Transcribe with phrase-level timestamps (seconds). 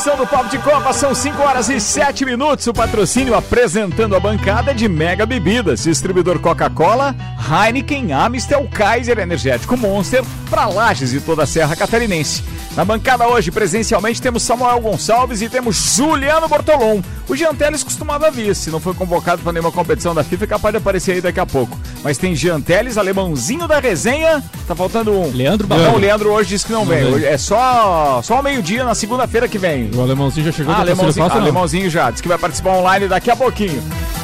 [0.00, 0.94] edição do Papo de Copa.
[0.94, 2.66] São 5 horas e 7 minutos.
[2.66, 5.84] O patrocínio apresentando a bancada de Mega Bebidas.
[5.84, 12.42] Distribuidor Coca-Cola, Heineken, Amistel, Kaiser Energético Monster para Lages e toda a Serra Catarinense.
[12.76, 17.02] Na bancada hoje, presencialmente, temos Samuel Gonçalves e temos Juliano Bortolom.
[17.28, 20.46] O Jean Teles costumava vir, se não foi convocado para nenhuma competição da FIFA, é
[20.46, 21.76] capaz de aparecer aí daqui a pouco.
[22.04, 24.42] Mas tem Jean Teles, alemãozinho da resenha.
[24.68, 25.30] Tá faltando um.
[25.32, 25.94] Leandro Não, Barão.
[25.94, 27.12] o Leandro hoje disse que não, Não vem.
[27.12, 27.24] vem.
[27.24, 29.90] É só, só ao meio-dia, na segunda-feira que vem.
[29.92, 31.42] O alemãozinho já chegou Ah, alemãozinho, fácil, não?
[31.46, 33.82] alemãozinho já, diz que vai participar online daqui a pouquinho.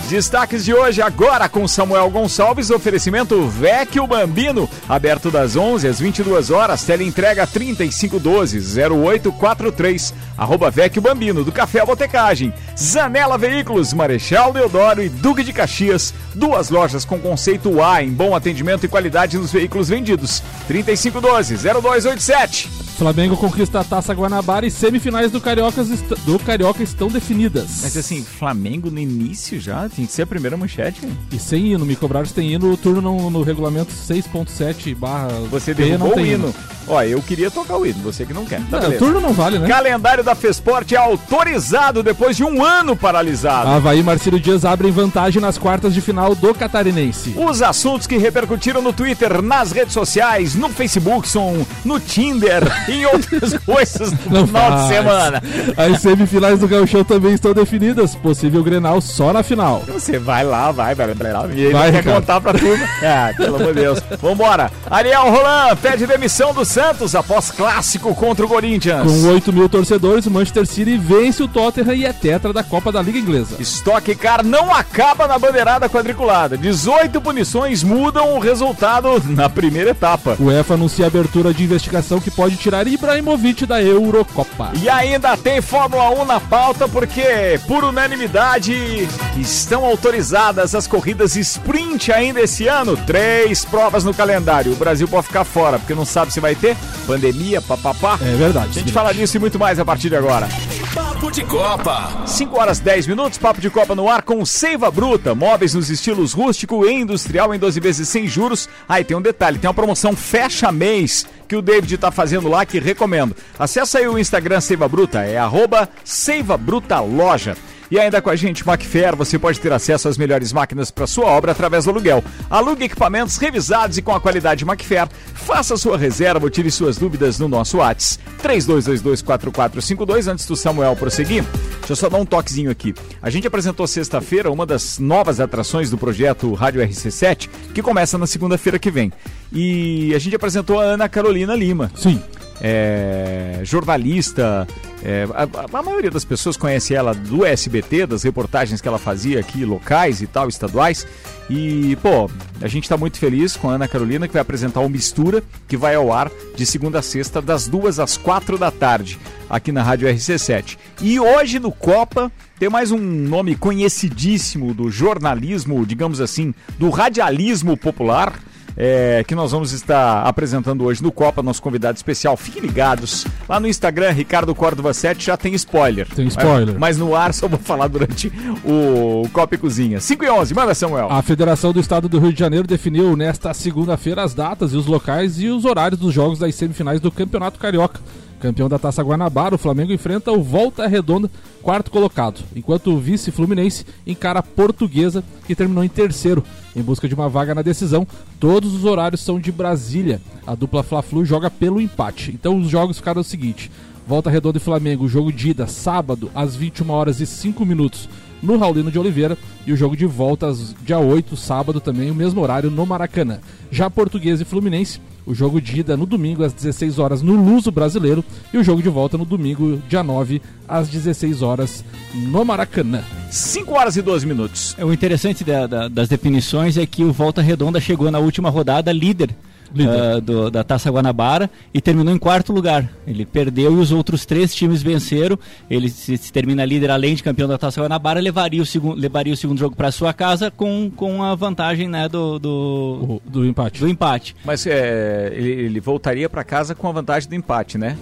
[0.08, 6.52] Destaques de hoje agora com Samuel Gonçalves, oferecimento Vecchio Bambino, aberto das 11 às 22
[6.52, 15.42] horas, teleentrega 3512-0843, arroba Vecchio Bambino, do Café Botecagem, Zanela Veículos, Marechal Deodoro e Duque
[15.42, 20.40] de Caxias, duas lojas com conceito A em bom atendimento e qualidade nos veículos vendidos,
[20.70, 22.85] 3512-0287.
[22.96, 25.84] Flamengo conquista a Taça Guanabara e semifinais do Carioca,
[26.24, 27.80] do Carioca estão definidas.
[27.82, 31.00] Mas assim, Flamengo no início já, tinha que ser a primeira manchete.
[31.30, 35.28] E sem hino, me cobraram se tem hino, o turno no, no regulamento 6.7 barra
[35.50, 36.54] Você B derrubou o tem hino.
[36.88, 38.60] Ó, eu queria tocar o hino, você que não quer.
[38.70, 38.98] Tá Não, beleza.
[38.98, 39.68] turno não vale, né?
[39.68, 43.68] Calendário da Fesporte é autorizado depois de um ano paralisado.
[43.68, 47.34] Havaí e Marcílio Dias abrem vantagem nas quartas de final do Catarinense.
[47.36, 53.04] Os assuntos que repercutiram no Twitter, nas redes sociais, no Facebook, são no Tinder em
[53.06, 54.88] outras coisas no Não final de faz.
[54.88, 55.42] semana.
[55.76, 58.14] As semifinais do Gauchão também estão definidas.
[58.14, 59.82] Possível Grenal só na final.
[59.86, 61.46] Você vai lá, vai, vai, vai lá.
[61.52, 62.86] E ele Vai, quer contar pra turma.
[63.02, 64.00] Ah, pelo amor de Deus.
[64.20, 64.70] Vambora.
[64.90, 69.02] Ariel Roland pede demissão do Santos após clássico contra o Corinthians.
[69.10, 72.90] Com 8 mil torcedores, o Manchester City vence o Tottenham e é tetra da Copa
[72.90, 73.56] da Liga Inglesa.
[73.60, 76.56] Stock Car não acaba na bandeirada quadriculada.
[76.56, 80.36] 18 punições mudam o resultado na primeira etapa.
[80.38, 84.72] O UEFA anuncia a abertura de investigação que pode tirar Ibrahimovic da Eurocopa.
[84.74, 92.12] E ainda tem Fórmula 1 na pauta porque, por unanimidade, estão autorizadas as corridas sprint
[92.12, 92.96] ainda esse ano.
[92.96, 94.72] Três provas no calendário.
[94.72, 96.76] O Brasil pode ficar fora porque não sabe se vai ter
[97.06, 98.18] pandemia, papapá.
[98.20, 98.70] É verdade.
[98.70, 100.48] A gente fala disso e muito mais a partir de agora.
[100.94, 102.26] Papo de Copa.
[102.26, 105.34] 5 horas 10 minutos, papo de Copa no ar com Seiva Bruta.
[105.34, 108.68] Móveis nos estilos rústico e industrial em 12 vezes sem juros.
[108.88, 112.66] Aí tem um detalhe, tem uma promoção fecha mês que o David tá fazendo lá
[112.66, 113.36] que recomendo.
[113.58, 117.56] Acesse aí o Instagram Seiva Bruta, é arroba Seiva Bruta Loja.
[117.90, 121.26] E ainda com a gente, Macfair, você pode ter acesso às melhores máquinas para sua
[121.26, 122.22] obra através do aluguel.
[122.50, 125.08] Alugue equipamentos revisados e com a qualidade Macfair.
[125.34, 128.24] Faça sua reserva ou tire suas dúvidas no nosso WhatsApp.
[128.42, 131.44] 32224452 antes do Samuel prosseguir.
[131.78, 132.94] Deixa eu só dar um toquezinho aqui.
[133.22, 138.26] A gente apresentou sexta-feira uma das novas atrações do projeto Rádio RC7, que começa na
[138.26, 139.12] segunda-feira que vem.
[139.52, 142.20] E a gente apresentou a Ana Carolina Lima Sim.
[142.60, 144.66] É, jornalista.
[145.04, 149.40] é, a, a maioria das pessoas conhece ela do SBT, das reportagens que ela fazia
[149.40, 151.06] aqui, locais e tal, estaduais.
[151.48, 152.28] E, pô,
[152.60, 155.76] a gente tá muito feliz com a Ana Carolina, que vai apresentar o Mistura, que
[155.76, 159.18] vai ao ar de segunda a sexta, das duas às quatro da tarde,
[159.48, 160.76] aqui na Rádio RC7.
[161.00, 162.30] E hoje no Copa.
[162.58, 168.32] Tem mais um nome conhecidíssimo do jornalismo, digamos assim, do radialismo popular,
[168.76, 172.36] é, que nós vamos estar apresentando hoje no Copa, nosso convidado especial.
[172.36, 173.26] Fiquem ligados.
[173.48, 176.06] Lá no Instagram, Ricardo Córdova 7, já tem spoiler.
[176.08, 176.74] Tem spoiler.
[176.78, 178.30] Mas, mas no ar só vou falar durante
[178.64, 180.00] o Copa e Cozinha.
[180.00, 181.10] 5 e 11, manda Samuel.
[181.10, 184.86] A Federação do Estado do Rio de Janeiro definiu nesta segunda-feira as datas e os
[184.86, 188.00] locais e os horários dos jogos das semifinais do Campeonato Carioca.
[188.40, 191.30] Campeão da Taça Guanabara, o Flamengo enfrenta o Volta Redonda,
[191.62, 197.08] quarto colocado, enquanto o vice Fluminense encara a Portuguesa, que terminou em terceiro, em busca
[197.08, 198.06] de uma vaga na decisão.
[198.38, 200.20] Todos os horários são de Brasília.
[200.46, 202.30] A dupla Fla-Flu joga pelo empate.
[202.32, 203.70] Então os jogos ficaram o seguinte:
[204.06, 208.08] Volta Redonda e Flamengo, jogo de ida, sábado, às 21 horas e 5 minutos,
[208.42, 209.36] no Raulino de Oliveira.
[209.66, 210.52] E o jogo de volta,
[210.84, 213.40] dia 8, sábado também, o mesmo horário, no Maracanã.
[213.70, 217.70] Já Portuguesa e Fluminense, o jogo de ida no domingo, às 16 horas, no Luso
[217.72, 218.24] Brasileiro.
[218.54, 221.84] E o jogo de volta no domingo, dia 9, às 16 horas,
[222.14, 223.02] no Maracanã.
[223.30, 224.74] 5 horas e 12 minutos.
[224.78, 228.48] É, O interessante da- da- das definições é que o Volta Redonda chegou na última
[228.50, 229.30] rodada líder,
[229.78, 232.90] Ah, do- da Taça Guanabara e terminou em quarto lugar.
[233.06, 235.38] Ele perdeu e os outros três times venceram.
[235.70, 239.32] Ele se, se termina líder além de campeão da Taça Guanabara, levaria o, segun, levaria
[239.32, 243.44] o segundo jogo para sua casa com, com a vantagem né, do, do, O- do
[243.46, 243.80] empate.
[243.80, 244.36] do empate.
[244.44, 247.96] Mas é, ele, ele voltaria para casa com a vantagem do empate, né?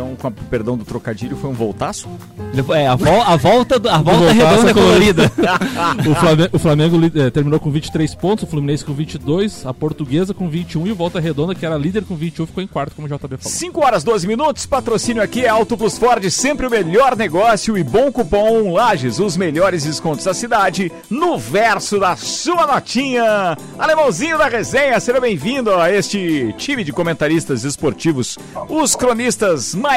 [0.00, 2.08] Então, com a perdão do trocadilho, foi um voltaço?
[2.74, 5.32] É, a, vol a volta, do, a volta redonda colorida.
[6.10, 10.32] o Flamengo, o Flamengo eh, terminou com 23 pontos, o Fluminense com 22, a Portuguesa
[10.32, 13.06] com 21 e o Volta Redonda, que era líder com 21, ficou em quarto, como
[13.06, 13.40] o JB falou.
[13.42, 17.84] 5 horas 12 minutos, patrocínio aqui é Auto Plus Ford, sempre o melhor negócio e
[17.84, 23.54] bom cupom Lages, os melhores descontos da cidade, no verso da sua notinha.
[23.78, 29.89] Alemãozinho da resenha, seja bem-vindo a este time de comentaristas esportivos, os cronistas mais,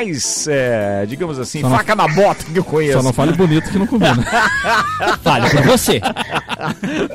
[0.48, 2.98] é, digamos assim, Só não- faca na bota que eu conheço.
[2.98, 4.16] Só não fale bonito que não combina.
[5.24, 6.02] Fale pra você.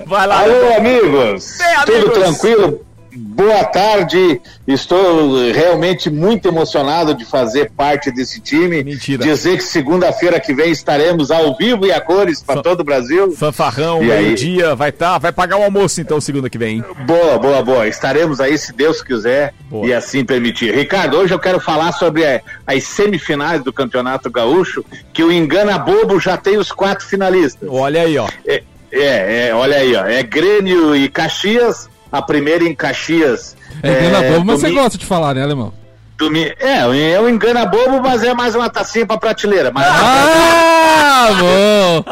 [0.06, 0.42] Vai lá.
[0.42, 1.56] Alô, amigos!
[1.58, 2.00] Bem, amigos.
[2.04, 2.86] Tudo tranquilo?
[3.16, 4.40] Boa tarde.
[4.66, 8.84] Estou realmente muito emocionado de fazer parte desse time.
[8.84, 9.24] Mentira.
[9.24, 13.32] Dizer que segunda-feira que vem estaremos ao vivo e a cores para todo o Brasil.
[13.32, 16.84] Fanfarrão, meio-dia, vai tá, vai pagar o almoço então segunda que vem, hein?
[17.06, 17.88] Boa, boa, boa.
[17.88, 19.86] Estaremos aí se Deus quiser Boa.
[19.86, 20.74] e assim permitir.
[20.74, 26.20] Ricardo, hoje eu quero falar sobre as semifinais do Campeonato Gaúcho, que o Engana Bobo
[26.20, 27.68] já tem os quatro finalistas.
[27.70, 28.28] Olha aí, ó.
[28.46, 28.62] É,
[28.92, 30.04] é, é, olha aí, ó.
[30.04, 31.88] É Grêmio e Caxias.
[32.10, 33.56] A primeira em Caxias.
[33.82, 35.72] É engana bobo, mas você gosta de falar, né, alemão?
[36.16, 36.78] domi- É,
[37.12, 39.70] é um engana bobo, mas é mais uma tacinha pra prateleira.
[39.72, 42.04] Mas Ah, bom!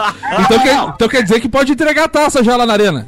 [0.42, 3.06] Então quer, então quer dizer que pode entregar a taça já lá na arena.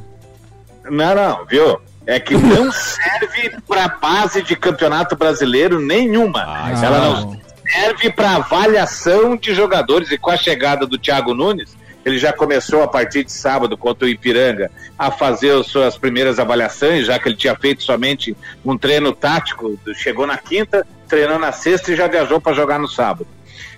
[0.91, 1.79] não, não, viu?
[2.07, 6.43] É que não serve pra base de campeonato brasileiro nenhuma.
[6.47, 7.21] Ah, Ela não.
[7.33, 10.11] não serve pra avaliação de jogadores.
[10.11, 11.77] E com a chegada do Thiago Nunes,
[12.09, 16.39] ele já começou a partir de sábado contra o Ipiranga a fazer as suas primeiras
[16.39, 19.79] avaliações, já que ele tinha feito somente um treino tático.
[19.95, 23.27] Chegou na quinta, treinou na sexta e já viajou para jogar no sábado.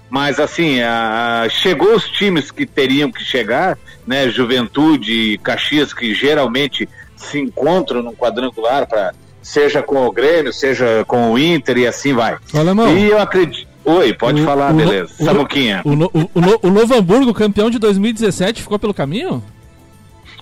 [0.08, 4.28] Mas assim, a- chegou os times que teriam que chegar, né?
[4.28, 9.12] Juventude e Caxias, que geralmente se encontram num quadrangular para
[9.42, 12.36] seja com o Grêmio, seja com o Inter e assim vai.
[12.54, 12.96] Alemão.
[12.96, 13.69] E eu acredito.
[13.84, 15.12] Oi, pode o- falar, o- beleza.
[15.18, 15.80] o- Samuquinha.
[15.84, 19.42] O, no- o, o, no- o Novo Hamburgo, campeão de 2017, ficou pelo caminho?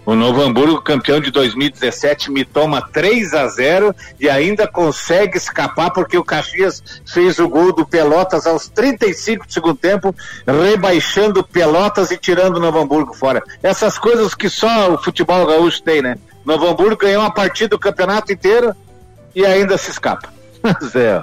[0.05, 5.91] O Novo Hamburgo, campeão de 2017, me toma 3 a 0 e ainda consegue escapar
[5.91, 10.15] porque o Caxias fez o gol do Pelotas aos 35 do segundo tempo,
[10.47, 13.43] rebaixando Pelotas e tirando o Novo Hamburgo fora.
[13.63, 16.17] Essas coisas que só o futebol gaúcho tem, né?
[16.45, 18.75] Novo Hamburgo ganhou uma partida do campeonato inteiro
[19.35, 20.31] e ainda se escapa.
[20.91, 21.23] Zé.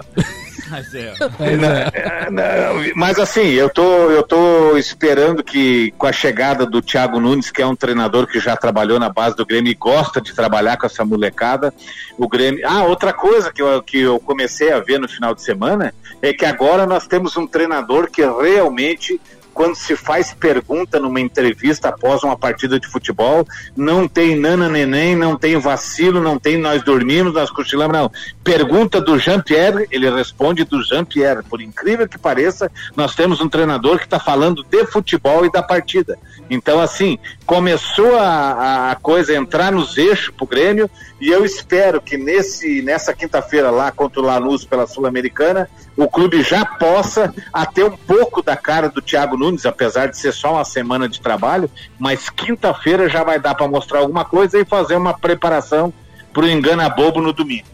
[1.94, 7.20] É, não, mas assim, eu tô, eu tô esperando que com a chegada do Thiago
[7.20, 10.34] Nunes, que é um treinador que já trabalhou na base do Grêmio e gosta de
[10.34, 11.74] trabalhar com essa molecada,
[12.18, 12.62] o Grêmio.
[12.66, 16.34] Ah, outra coisa que eu, que eu comecei a ver no final de semana é
[16.34, 19.20] que agora nós temos um treinador que realmente
[19.56, 25.16] quando se faz pergunta numa entrevista após uma partida de futebol, não tem nana neném,
[25.16, 28.12] não tem vacilo, não tem nós dormimos, nós cochilamos, não.
[28.44, 31.42] Pergunta do Jean-Pierre, ele responde do Jean-Pierre.
[31.44, 35.64] Por incrível que pareça, nós temos um treinador que está falando de futebol e da
[35.64, 36.20] partida.
[36.50, 42.02] Então, assim, começou a, a coisa a entrar nos eixos pro Grêmio e eu espero
[42.02, 47.84] que nesse, nessa quinta-feira lá contra o Lanús pela Sul-Americana, o clube já possa até
[47.86, 51.70] um pouco da cara do Thiago Nunes, apesar de ser só uma semana de trabalho,
[51.98, 55.94] mas quinta-feira já vai dar para mostrar alguma coisa e fazer uma preparação
[56.34, 57.66] pro engana bobo no domingo.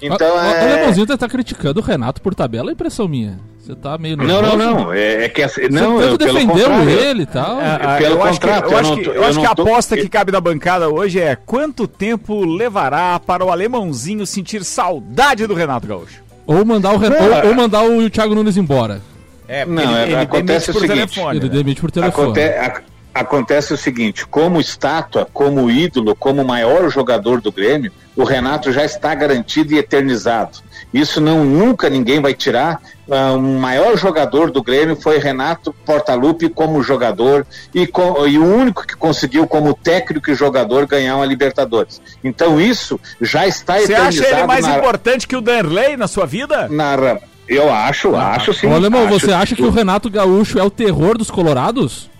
[0.00, 0.72] Então o, o é...
[0.72, 3.38] alemãozinho tá criticando o Renato por tabela, é impressão minha.
[3.58, 4.58] Você tá meio Não, não, nervoso?
[4.86, 4.92] não.
[4.92, 7.58] É, é que assim, Você não, tanto eu, defendeu ele e tal.
[7.60, 9.34] Ah, pelo eu acho que, contrato, eu eu acho não que, tô- eu eu acho
[9.34, 13.44] não que a tô- aposta que cabe na bancada hoje é quanto tempo levará para
[13.44, 16.22] o alemãozinho sentir saudade do Renato Gaúcho?
[16.46, 19.00] Ou mandar o ou, é- ou mandar o Thiago Nunes embora.
[19.48, 21.38] É, Não, é- acontece demite o por seguinte, telefone.
[21.38, 21.54] Ele né?
[21.54, 22.24] demite por telefone.
[22.24, 22.82] Aconte- a-
[23.20, 28.84] acontece o seguinte: como estátua, como ídolo, como maior jogador do Grêmio, o Renato já
[28.84, 30.58] está garantido e eternizado.
[30.94, 32.80] Isso não nunca ninguém vai tirar.
[33.10, 38.44] Ah, o maior jogador do Grêmio foi Renato Portaluppi como jogador e, com- e o
[38.44, 42.00] único que conseguiu como técnico e jogador ganhar uma Libertadores.
[42.24, 46.08] Então isso já está Você eternizado acha ele mais na, importante que o Danley na
[46.08, 46.68] sua vida?
[46.68, 47.18] na-
[47.48, 48.66] eu acho, acho sim.
[48.66, 49.20] Ô, alemão, acho.
[49.20, 52.10] você acha que o Renato Gaúcho é o terror dos colorados?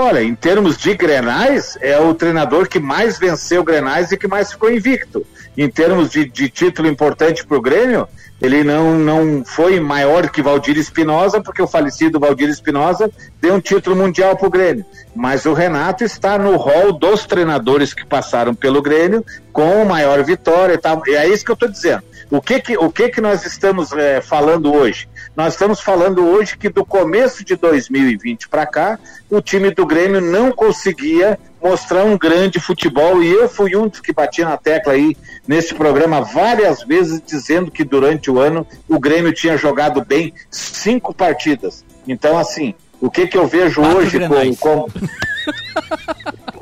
[0.00, 4.52] Olha, em termos de Grenais, é o treinador que mais venceu Grenais e que mais
[4.52, 5.26] ficou invicto.
[5.58, 8.06] Em termos de, de título importante para o Grêmio,
[8.40, 13.10] ele não, não foi maior que Valdir Espinosa, porque o falecido Valdir Espinosa
[13.40, 14.86] deu um título mundial para o Grêmio.
[15.16, 20.74] Mas o Renato está no rol dos treinadores que passaram pelo Grêmio com maior vitória
[20.74, 21.02] e tal.
[21.08, 22.04] E é isso que eu estou dizendo.
[22.30, 25.08] O que que, o que que nós estamos eh, falando hoje?
[25.34, 28.98] Nós estamos falando hoje que do começo de 2020 para cá,
[29.28, 33.22] o time do Grêmio não conseguia mostrar um grande futebol.
[33.22, 37.70] E eu fui um dos que batia na tecla aí nesse programa várias vezes, dizendo
[37.70, 41.84] que durante o ano o Grêmio tinha jogado bem cinco partidas.
[42.06, 44.58] Então, assim, o que, que eu vejo Quatro hoje grenais.
[44.58, 44.88] com, com...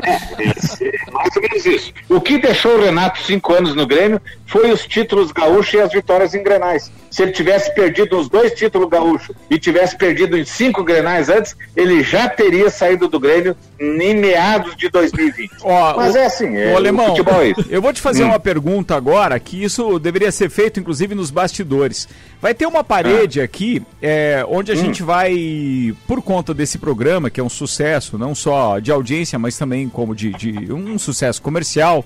[0.06, 1.92] É, mais ou menos isso.
[2.08, 5.92] O que deixou o Renato cinco anos no Grêmio foi os títulos gaúchos e as
[5.92, 6.92] vitórias em grenais.
[7.10, 11.56] Se ele tivesse perdido os dois títulos gaúchos e tivesse perdido em cinco grenais antes,
[11.74, 15.50] ele já teria saído do Grêmio em meados de 2020.
[15.62, 17.64] Ó, Mas o- é assim, é, o alemão, futebol é isso.
[17.68, 18.28] eu vou te fazer Hum.
[18.28, 22.08] uma pergunta agora, que isso deveria ser feito, inclusive, nos bastidores.
[22.40, 24.78] Vai ter uma parede aqui, é, onde a Hum.
[24.78, 29.58] gente vai, por conta desse programa, que é um sucesso, não só de audiência, mas
[29.58, 32.04] também como de, de um sucesso comercial,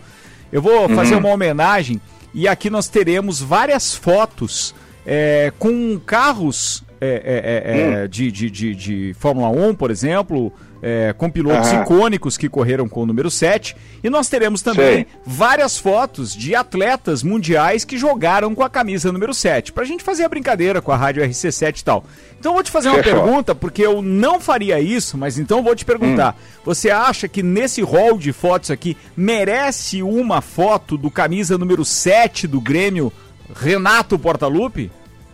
[0.53, 0.97] eu vou Uhum.
[0.97, 2.01] fazer uma homenagem
[2.35, 4.75] e aqui nós teremos várias fotos
[5.07, 7.93] é, com carros é, é, Hum.
[8.01, 11.83] é, é, de, de, de, de Fórmula 1, por exemplo, é, com pilotos Aham.
[11.83, 13.77] icônicos que correram com o número 7.
[14.03, 15.07] E nós teremos também Sei.
[15.27, 19.73] várias fotos de atletas mundiais que jogaram com a camisa número 7.
[19.73, 22.05] Pra gente fazer a brincadeira com a rádio RC7 e tal.
[22.39, 23.23] Então eu vou te fazer uma Fechou.
[23.23, 26.35] pergunta, porque eu não faria isso, mas então vou te perguntar.
[26.39, 26.61] Hum.
[26.65, 32.47] Você acha que nesse rol de fotos aqui merece uma foto do camisa número 7
[32.47, 33.13] do Grêmio,
[33.55, 34.91] Renato Portaluppi?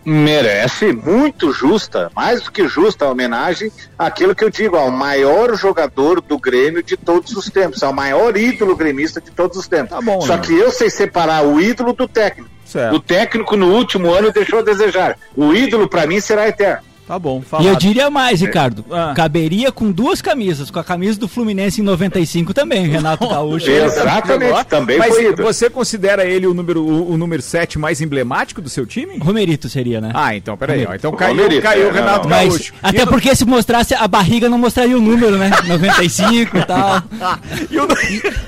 [0.08, 5.56] Merece, muito justa, mais do que justa a homenagem àquilo que eu digo, ao maior
[5.56, 9.90] jogador do Grêmio de todos os tempos, ao maior ídolo gremista de todos os tempos.
[9.90, 10.42] Tá bom, Só né?
[10.44, 12.48] que eu sei separar o ídolo do técnico.
[12.64, 12.94] Certo.
[12.94, 15.18] O técnico no último ano deixou a desejar.
[15.36, 16.84] O ídolo para mim será eterno.
[17.06, 18.84] Tá bom, E eu diria mais, Ricardo.
[18.90, 19.12] Ah.
[19.14, 20.70] Caberia com duas camisas.
[20.72, 23.70] Com a camisa do Fluminense em 95 também, Renato Gaúcho.
[23.70, 25.46] Exatamente, também Mas foi ídolo.
[25.46, 29.18] você considera ele o número, o, o número 7 mais emblemático do seu time?
[29.18, 30.10] Romerito seria, né?
[30.14, 30.84] Ah, então, peraí.
[30.84, 30.94] ó.
[30.94, 32.72] Então caiu, Romerito, caiu é, o Renato não, Mas, Gaúcho.
[32.82, 35.50] até E no- porque se mostrasse a barriga não mostraria o número, né?
[35.68, 37.02] 95 e tal.
[37.70, 37.86] e o-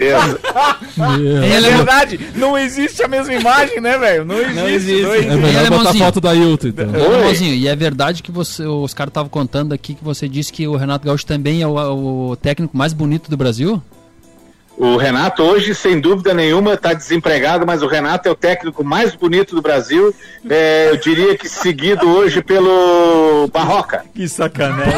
[0.01, 0.09] É,
[1.49, 4.25] É é verdade, não existe a mesma imagem, né, velho?
[4.25, 4.55] Não existe.
[4.55, 5.01] Não existe.
[5.03, 5.29] existe.
[5.29, 6.87] É melhor é botar foto da Hilton, então.
[6.89, 10.67] Ô, e é verdade que você, os caras estavam contando aqui que você disse que
[10.67, 13.83] o Renato Gaúcho também é o, o técnico mais bonito do Brasil?
[14.79, 19.13] O Renato hoje, sem dúvida nenhuma, está desempregado, mas o Renato é o técnico mais
[19.13, 20.15] bonito do Brasil.
[20.49, 24.05] É, eu diria que seguido hoje pelo Barroca.
[24.15, 24.95] Que sacanagem.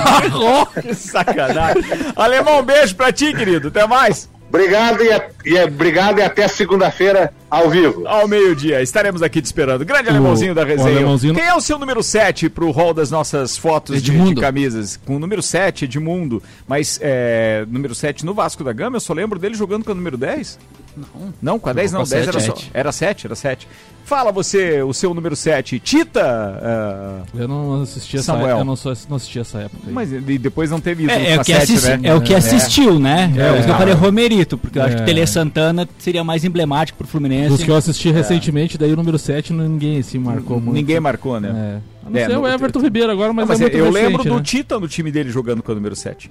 [0.83, 1.83] que sacanagem.
[2.15, 3.69] Alemão, um beijo pra ti, querido.
[3.69, 4.29] Até mais.
[4.51, 8.07] Obrigado e, a- e a- obrigado e até segunda-feira ao vivo.
[8.07, 8.83] Ao meio-dia.
[8.83, 9.85] Estaremos aqui te esperando.
[9.85, 10.91] Grande alemãozinho da o resenha.
[10.91, 14.99] alemãozinho- Quem é o seu número 7 pro rol das nossas fotos de, de camisas?
[15.07, 16.43] Com o número 7, Edmundo.
[16.67, 19.95] Mas é, número 7 no Vasco da Gama, eu só lembro dele jogando com o
[19.95, 20.59] número 10.
[20.97, 21.35] Não.
[21.41, 22.57] Não, com a 10 não, com a 10 era sete, só.
[22.57, 22.71] sete.
[22.75, 23.69] Era 7, era 7.
[24.05, 25.79] Fala você, o seu número 7.
[25.79, 26.21] Tita?
[26.25, 28.59] ah, Eu não assisti essa Samuel.
[28.59, 29.83] eu não, só- não assisti essa época.
[29.87, 29.93] aí.
[29.93, 32.01] mas e depois não teve É, é o que, 7, assisti- né?
[32.09, 33.33] é o que assistiu, né?
[33.37, 33.63] É, É.
[33.63, 35.05] que eu falei Romerito, porque eu acho que É.
[35.05, 37.51] Tele Santana seria mais emblemático pro Fluminense.
[37.51, 40.75] Dos que eu assisti recentemente, daí o número 7 ninguém se marcou muito.
[40.75, 41.81] Ninguém marcou, né?
[42.03, 42.07] É.
[42.07, 43.85] A não É, ser no- o Everton Ribeiro agora, mas, Não, mas é muito eu
[43.93, 44.43] recente, lembro do né?
[44.43, 46.31] Tita no time dele jogando com o número 7.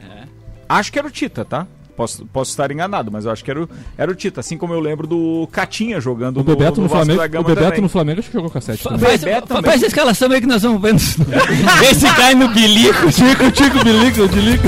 [0.68, 1.66] Acho que era o Tita, tá?
[2.00, 4.40] Posso, posso estar enganado, mas eu acho que era o, era o Tita.
[4.40, 7.66] Assim como eu lembro do Catinha jogando O Bebeto no, Vasco Flamengo, da o Bebeto
[7.68, 7.82] também.
[7.82, 9.00] no Flamengo acho que jogou com a 7 também.
[9.00, 9.70] Faz, Bebeto fa- também.
[9.72, 11.00] faz a escalação aí que nós vamos vendo.
[11.82, 13.12] Vê se cai no bilico.
[13.12, 14.64] Tico, Tico, Bilico, Dilico.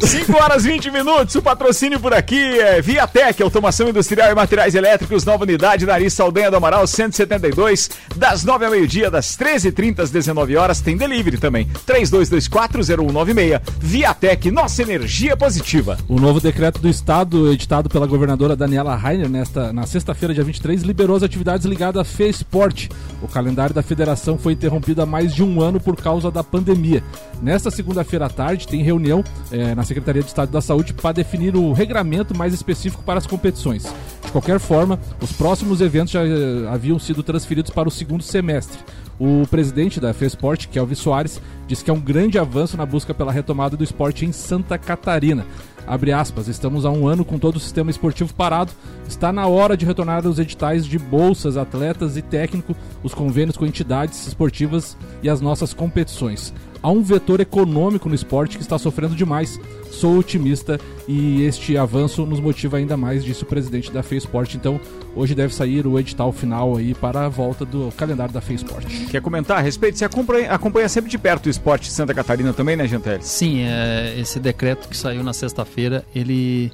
[0.00, 5.24] 5 horas 20 minutos, o patrocínio por aqui é Viatec, automação industrial e materiais elétricos,
[5.24, 10.56] nova unidade, Nariz Saldanha do Amaral 172, das 9 ao meio-dia, das 13h30 às 19
[10.56, 15.96] horas, tem delivery também, 32240196, Viatec, nossa energia positiva.
[16.08, 20.82] O novo decreto do Estado, editado pela governadora Daniela Rainer nesta, na sexta-feira, dia 23,
[20.82, 22.88] liberou as atividades ligadas à FESPORT.
[23.22, 27.02] O calendário da federação foi interrompido há mais de um ano por causa da pandemia.
[27.40, 29.22] Nesta segunda-feira à tarde, tem reunião
[29.52, 33.26] eh, na Secretaria de Estado da Saúde para definir o regramento mais específico para as
[33.26, 33.84] competições.
[34.24, 38.78] De qualquer forma, os próximos eventos já eh, haviam sido transferidos para o segundo semestre.
[39.18, 43.30] O presidente da FESPORT, Kelvin Soares, disse que é um grande avanço na busca pela
[43.30, 45.46] retomada do esporte em Santa Catarina.
[45.86, 48.72] Abre aspas, estamos há um ano com todo o sistema esportivo parado.
[49.06, 53.66] Está na hora de retornar os editais de bolsas, atletas e técnico, os convênios com
[53.66, 56.54] entidades esportivas e as nossas competições.
[56.84, 59.58] Há um vetor econômico no esporte que está sofrendo demais.
[59.90, 64.54] Sou otimista e este avanço nos motiva ainda mais, disse o presidente da FESPORT.
[64.54, 64.78] Então,
[65.16, 69.06] hoje deve sair o edital final aí para a volta do calendário da FESPORT.
[69.10, 69.96] Quer comentar a respeito?
[69.96, 73.24] Você acompanha, acompanha sempre de perto o esporte de Santa Catarina também, né, Genteles?
[73.24, 76.70] Sim, é, esse decreto que saiu na sexta-feira, ele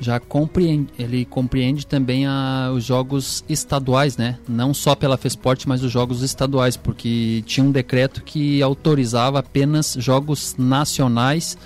[0.00, 4.38] já compreende, ele compreende também a, os jogos estaduais, né?
[4.48, 9.96] Não só pela FESPORT, mas os jogos estaduais, porque tinha um decreto que autorizava apenas
[9.98, 11.56] jogos nacionais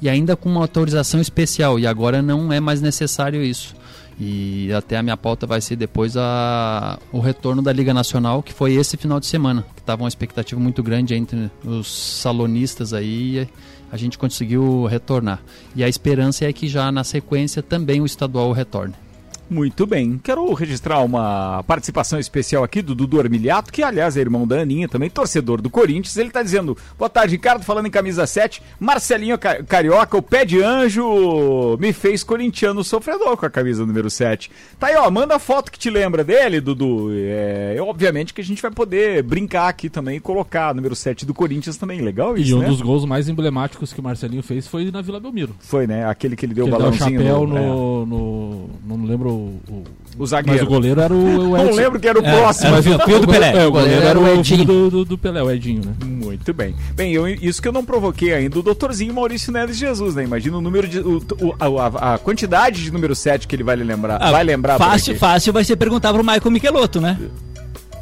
[0.00, 1.78] e ainda com uma autorização especial.
[1.78, 3.74] E agora não é mais necessário isso.
[4.20, 8.52] E até a minha pauta vai ser depois a, o retorno da Liga Nacional, que
[8.52, 13.48] foi esse final de semana, que estava uma expectativa muito grande entre os salonistas aí,
[13.90, 15.40] a gente conseguiu retornar.
[15.74, 18.94] E a esperança é que já na sequência também o estadual retorne.
[19.50, 20.20] Muito bem.
[20.22, 24.88] Quero registrar uma participação especial aqui do Dudu Armiliato, que aliás é irmão da Aninha,
[24.88, 26.16] também torcedor do Corinthians.
[26.16, 28.62] Ele tá dizendo: Boa tarde, Ricardo, falando em camisa 7.
[28.78, 34.50] Marcelinho Carioca, o pé de anjo, me fez corintiano sofredor com a camisa número 7.
[34.78, 37.08] Tá aí, ó, manda foto que te lembra dele, Dudu.
[37.14, 41.32] É, obviamente que a gente vai poder brincar aqui também e colocar número 7 do
[41.34, 42.00] Corinthians também.
[42.00, 42.66] Legal isso, E um né?
[42.68, 45.54] dos gols mais emblemáticos que o Marcelinho fez foi na Vila Belmiro.
[45.60, 46.04] Foi, né?
[46.06, 47.20] Aquele que ele deu Que o ele deu o balãozinho.
[47.20, 47.60] chapéu no- é.
[47.66, 49.72] no, no- Não lembro o.
[49.72, 49.84] o-
[50.18, 50.58] O zagueiro.
[50.58, 51.76] Mas o goleiro era o, o Não Edson.
[51.76, 52.66] lembro que era o É, próximo.
[52.66, 53.52] era o mas filho- do Pelé.
[53.56, 54.64] É, o goleiro era o Edinho.
[54.64, 55.92] do, do, do Pelé, o Edinho, né?
[56.04, 56.74] Muito bem.
[56.94, 60.24] Bem, eu, isso que eu não provoquei ainda, o doutorzinho Maurício Neves Jesus, né?
[60.24, 60.98] Imagina o número de.
[61.00, 64.18] O, o- a, a quantidade de número 7 que ele vai lembrar.
[64.20, 67.16] Ah, vai lembrar Fácil, fácil vai ser perguntar pro Michael Michelotto, né?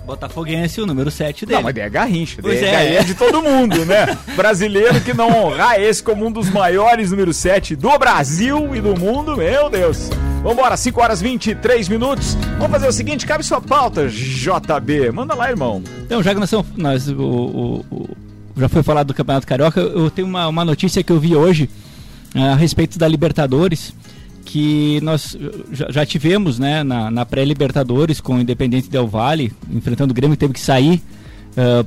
[0.06, 1.56] Botafoguense, o número 7 dele.
[1.56, 2.38] Não, mas daí é garrincha.
[2.40, 2.72] Pois é, é.
[2.72, 4.16] daí é de todo mundo, né?
[4.36, 8.98] Brasileiro que não honrar esse como um dos maiores número 7 do Brasil e do
[8.98, 10.08] mundo, meu Deus.
[10.46, 12.36] Vambora, 5 horas 23 minutos.
[12.56, 15.10] Vamos fazer o seguinte, cabe sua pauta, JB.
[15.10, 15.82] Manda lá, irmão.
[16.04, 18.08] Então, já que nós, estamos- nós- o- o- o-
[18.56, 21.68] já foi falado do Campeonato Carioca, eu tenho uma, uma notícia que eu vi hoje
[22.32, 23.92] ah, a respeito da Libertadores,
[24.44, 25.36] que nós
[25.90, 30.52] já, tivemos né, na, na pré-Libertadores com o Independente Del Valle, enfrentando o Grêmio, teve
[30.52, 31.02] que sair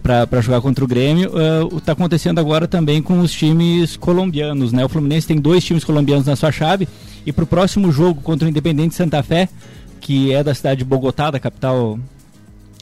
[0.02, 1.32] para jogar contra o Grêmio.
[1.78, 4.72] Está acontecendo agora também com os times colombianos.
[4.72, 4.84] Né?
[4.84, 6.88] O Fluminense tem dois times colombianos na sua chave,
[7.26, 9.48] e para o próximo jogo contra o Independente Santa Fé,
[10.02, 12.00] que é da cidade de Bogotá, da capital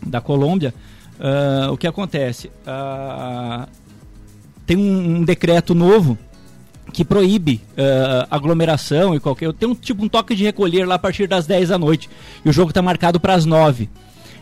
[0.05, 0.73] da Colômbia,
[1.19, 2.51] ah, o que acontece?
[2.65, 3.67] Ah,
[4.65, 6.17] tem um, um decreto novo
[6.93, 9.51] que proíbe ah, aglomeração e qualquer.
[9.53, 12.09] Tem um tipo um toque de recolher lá a partir das 10 da noite.
[12.45, 13.89] E o jogo está marcado para as 9.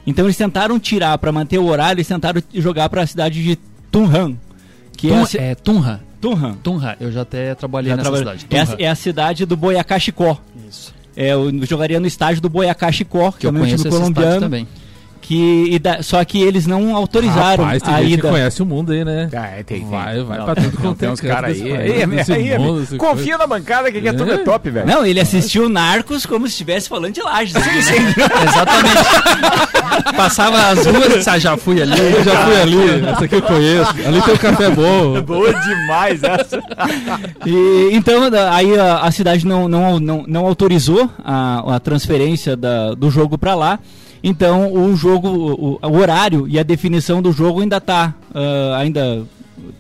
[0.06, 3.58] Então eles tentaram tirar para manter o horário, eles tentaram jogar para a cidade de
[3.92, 4.38] Tunham.
[4.98, 6.00] Que é, a, Tum, ci- é Tunja.
[6.22, 6.54] Tunham.
[6.64, 8.46] Tunja, eu já até trabalhei Já nessa cidade.
[8.50, 10.40] É a, é a cidade do Boyacá Chicó.
[10.70, 10.94] Isso.
[11.18, 13.98] É, eu jogaria no estádio do Boyacá Chicó, que Que é um conheço time esse
[13.98, 14.42] estádio colombiano.
[14.42, 14.68] também.
[15.28, 18.30] Que, e da- só que eles não autorizaram Rapaz, tem a gente ida.
[18.30, 19.28] conhece o mundo aí, né?
[19.36, 21.64] Ah, tem, Vai, vai Não, pra tem- tudo quanto tem é uns canto caras aí.
[21.64, 24.38] desse aí, aí, aí, mundo, confia na bancada que aqui é tudo é É.
[24.38, 24.86] top, velho.
[24.86, 27.56] Não, ele assistiu Narcos como se estivesse falando de Lages.
[27.56, 28.16] aqui, né?
[28.48, 30.16] Exatamente.
[30.16, 32.00] Passava as ruas, ah, já fui ali.
[32.00, 33.92] Eu já fui ali, essa aqui eu conheço.
[34.06, 35.22] Ali tem um café bom.
[35.26, 36.62] Boa demais essa.
[37.46, 42.94] E, então, aí a, a cidade não, não, não, não autorizou a, a transferência da-
[42.94, 43.80] do jogo para lá.
[44.24, 48.14] Então, o jogo, o, o horário e a definição do jogo ainda está
[48.78, 49.24] ainda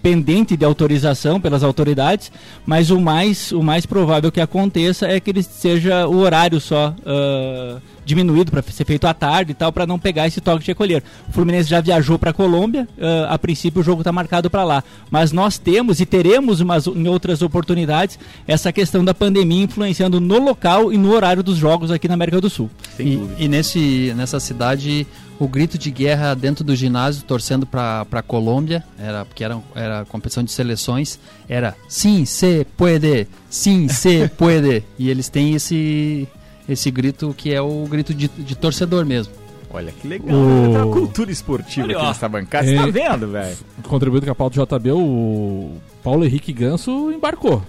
[0.02, 2.32] pendente de autorização pelas autoridades,
[2.65, 6.93] mas o mais, o mais provável que aconteça é que ele seja o horário só
[7.06, 10.67] ah, diminuído para ser feito à tarde e tal, para não pegar esse toque de
[10.67, 11.04] recolher.
[11.28, 14.63] O Fluminense já viajou para a Colômbia, ah, a princípio o jogo está marcado para
[14.63, 20.21] lá, mas nós temos e teremos umas, em outras oportunidades essa questão da pandemia influenciando
[20.21, 22.69] no local e no horário dos jogos aqui na América do Sul.
[23.00, 25.08] E, e nesse, nessa cidade,
[25.39, 30.06] o grito de guerra dentro do ginásio, torcendo para a Colômbia, era, porque era, era
[30.06, 31.19] competição de seleções,
[31.50, 34.84] era sim, se puede, sim, se puede.
[34.98, 36.28] E eles têm esse,
[36.69, 39.34] esse grito que é o grito de, de torcedor mesmo.
[39.69, 40.34] Olha que legal.
[40.38, 42.08] O- uma cultura esportiva Olha, aqui ó.
[42.08, 42.65] nessa bancada.
[42.65, 42.91] Você tá É.
[42.91, 43.58] vendo, velho?
[43.84, 45.71] Contribuindo com a pauta do JB, o
[46.02, 47.62] Paulo Henrique Ganso embarcou.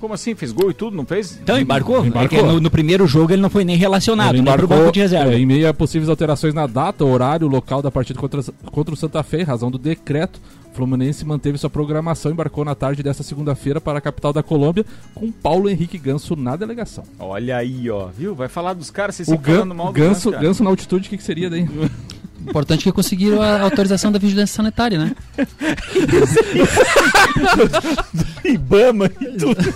[0.00, 0.34] Como assim?
[0.34, 1.38] Fez gol e tudo, não fez?
[1.42, 2.04] Então, embarcou?
[2.06, 2.38] Embarcou.
[2.38, 4.92] É que no, no primeiro jogo ele não foi nem relacionado, Ele nem embarcou, banco
[4.92, 5.32] de reserva.
[5.32, 8.96] é, em meio a possíveis alterações na data, horário, local da partida contra, contra o
[8.96, 10.40] Santa Fé, em razão do decreto.
[10.70, 14.44] O Fluminense manteve sua programação e embarcou na tarde desta segunda-feira para a capital da
[14.44, 17.02] Colômbia com Paulo Henrique Ganso na delegação.
[17.18, 18.06] Olha aí, ó.
[18.06, 18.34] Viu?
[18.34, 20.42] Vai falar dos caras, vocês O ficam falando Gan, mal do Ganso, cara.
[20.42, 21.68] Ganso na altitude, o que, que seria daí?
[22.40, 25.12] Importante que conseguiram a autorização da vigilância sanitária, né?
[28.44, 29.74] Ibama e tudo.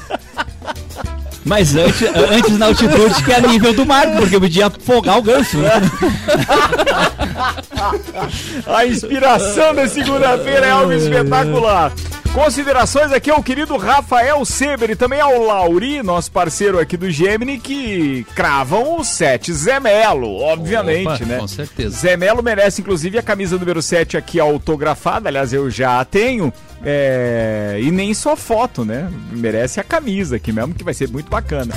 [1.45, 5.23] Mas antes, antes na altitude que é a nível do mar, porque podia afogar o
[5.23, 5.59] ganso.
[5.59, 5.71] Né?
[8.67, 11.93] A inspiração da segunda-feira é algo espetacular.
[12.35, 17.59] Considerações aqui ao querido Rafael Seber e também ao Lauri, nosso parceiro aqui do Gemini,
[17.59, 21.39] que cravam o 7 Zé Melo, obviamente, Opa, né?
[21.39, 21.95] Com certeza.
[21.95, 25.29] Zé Melo merece, inclusive, a camisa número 7 aqui autografada.
[25.29, 26.51] Aliás, eu já a tenho.
[26.83, 29.13] É, E nem só foto, né?
[29.31, 31.75] Merece a camisa aqui mesmo, que vai ser muito bacana.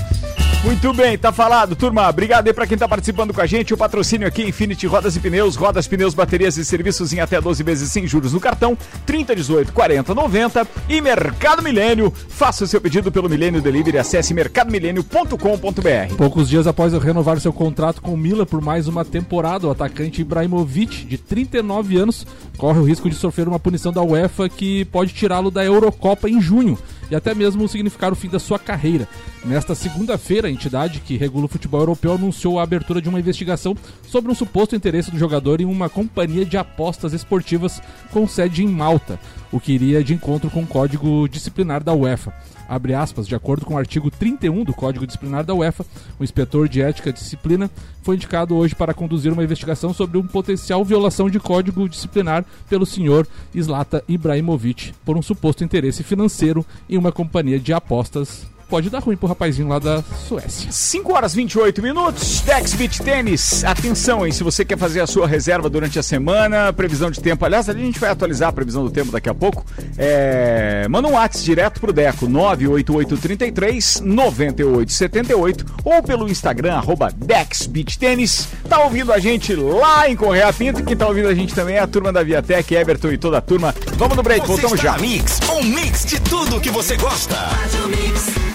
[0.65, 2.10] Muito bem, tá falado, turma.
[2.10, 3.71] Obrigado aí pra quem tá participando com a gente.
[3.71, 7.62] O patrocínio aqui, Infinity Rodas e Pneus, rodas, pneus, baterias e serviços em até 12
[7.62, 8.75] vezes sem juros no cartão,
[9.06, 12.12] 30, 18, 40, 90 e Mercado Milênio.
[12.12, 16.15] Faça o seu pedido pelo Milênio Delivery, acesse mercadomilênio.com.br.
[16.17, 20.21] Poucos dias após renovar seu contrato com o Mila por mais uma temporada, o atacante
[20.21, 22.25] Ibrahimovic, de 39 anos,
[22.58, 26.41] corre o risco de sofrer uma punição da UEFA que pode tirá-lo da Eurocopa em
[26.41, 26.75] junho
[27.10, 29.08] e até mesmo significar o fim da sua carreira.
[29.44, 33.76] Nesta segunda-feira, a entidade que regula o futebol europeu anunciou a abertura de uma investigação
[34.08, 38.68] sobre um suposto interesse do jogador em uma companhia de apostas esportivas com sede em
[38.68, 39.20] Malta,
[39.52, 42.34] o que iria de encontro com o código disciplinar da UEFA.
[42.67, 45.86] Abre aspas, de acordo com o artigo 31 do Código Disciplinar da UEFA,
[46.19, 47.69] o inspetor de ética e disciplina
[48.01, 52.86] foi indicado hoje para conduzir uma investigação sobre uma potencial violação de código disciplinar pelo
[52.86, 58.99] senhor Zlata Ibrahimovic por um suposto interesse financeiro em uma companhia de apostas pode dar
[58.99, 60.71] ruim pro rapazinho lá da Suécia.
[60.71, 63.63] 5 horas 28 minutos, Dex Beach Tênis.
[63.63, 64.32] Atenção, hein?
[64.32, 67.45] Se você quer fazer a sua reserva durante a semana, previsão de tempo.
[67.45, 69.65] Aliás, a gente vai atualizar a previsão do tempo daqui a pouco.
[69.97, 70.88] É...
[70.89, 78.47] Manda um WhatsApp direto pro Deco, 98833 9878 ou pelo Instagram, arroba Dex Beach Tênis.
[78.67, 80.84] Tá ouvindo a gente lá em Correia Pinto.
[80.84, 83.41] Quem tá ouvindo a gente também é a turma da Viatec, Everton e toda a
[83.41, 83.73] turma.
[83.97, 84.97] Vamos no break, Você voltamos está já.
[84.97, 87.36] Mix, um mix de tudo que você gosta.
[87.84, 88.55] O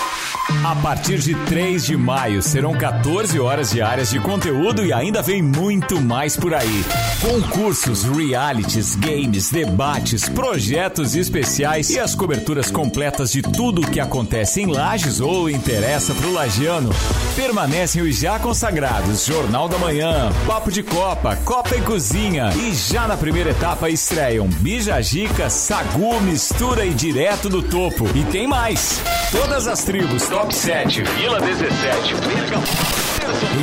[0.63, 5.41] A partir de 3 de maio serão 14 horas diárias de conteúdo e ainda vem
[5.41, 6.85] muito mais por aí.
[7.19, 14.61] Concursos, realities, games, debates, projetos especiais e as coberturas completas de tudo o que acontece
[14.61, 16.91] em Lages ou interessa pro lagiano.
[17.35, 23.07] Permanecem os já consagrados Jornal da Manhã, Papo de Copa, Copa e Cozinha e já
[23.07, 28.07] na primeira etapa estreiam Bijagica, Sagu, Mistura e Direto do Topo.
[28.13, 29.01] E tem mais!
[29.31, 32.15] Todas as tribos Top 7, Vila 17,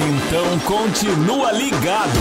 [0.07, 2.21] Então continua ligado!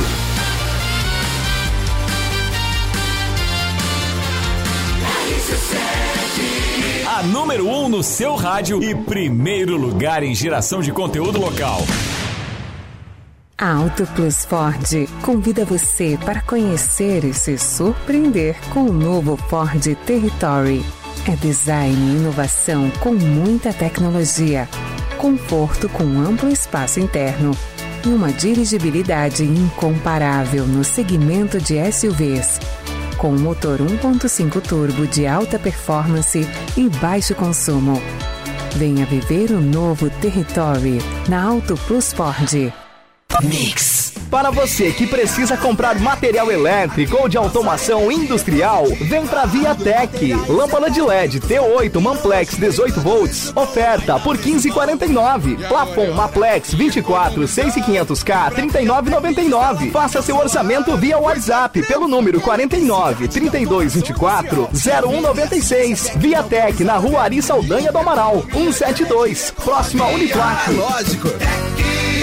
[7.05, 11.81] A número 1 um no seu rádio e primeiro lugar em geração de conteúdo local.
[13.59, 19.95] A Auto Plus Ford convida você para conhecer e se surpreender com o novo Ford
[20.07, 20.83] Territory.
[21.25, 24.67] É design e inovação com muita tecnologia,
[25.17, 27.51] conforto com amplo espaço interno
[28.05, 32.59] e uma dirigibilidade incomparável no segmento de SUVs.
[33.17, 38.01] Com motor 1.5 turbo de alta performance e baixo consumo.
[38.75, 42.71] Venha viver o novo Territory na Auto Plus Ford.
[43.43, 43.96] Mix.
[44.29, 50.33] Para você que precisa comprar material elétrico ou de automação industrial, vem pra Viatec.
[50.49, 55.67] Lâmpada de LED T8 Manplex 18 volts, oferta por 15,49.
[55.67, 59.91] Plafon Maplex 24 6500K 39,99.
[59.91, 66.11] Faça seu orçamento via WhatsApp pelo número 49 32 24 0196.
[66.17, 70.71] Viatec na Rua Ari Saldanha do Amaral 172, próxima Uniplac.
[70.71, 71.29] Lógico.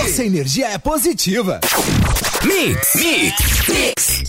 [0.05, 1.61] Nossa energia é positiva.
[2.45, 4.23] Mix, mix, Mix.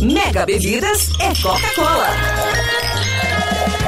[0.00, 2.57] Mega Bebidas é Coca-Cola.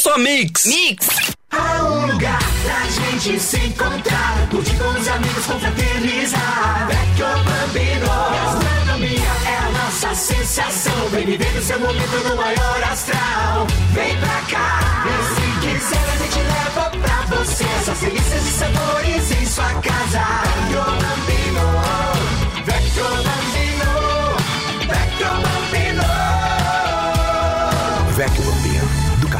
[0.00, 0.64] sou Mix.
[0.64, 1.08] Mix.
[1.52, 6.88] Há um lugar pra gente se encontrar, curtir com os amigos, confraternizar.
[6.88, 11.08] Vecchio Bambino, gastronomia é a nossa sensação.
[11.10, 13.66] Vem viver o seu momento no maior astral.
[13.92, 19.30] Vem pra cá, e se quiser a gente leva pra você essas delícias e sabores
[19.32, 20.24] em sua casa.
[20.44, 22.09] Vecchio Bambino,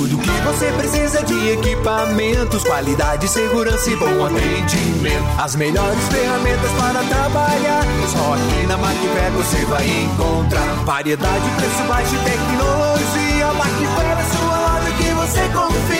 [0.00, 5.24] Tudo que você precisa de equipamentos, qualidade, segurança e bom atendimento.
[5.38, 7.84] As melhores ferramentas para trabalhar.
[8.08, 13.52] Só aqui na Macfair você vai encontrar variedade, preço baixo e tecnologia.
[13.52, 15.99] Macfair é sua loja que você confia.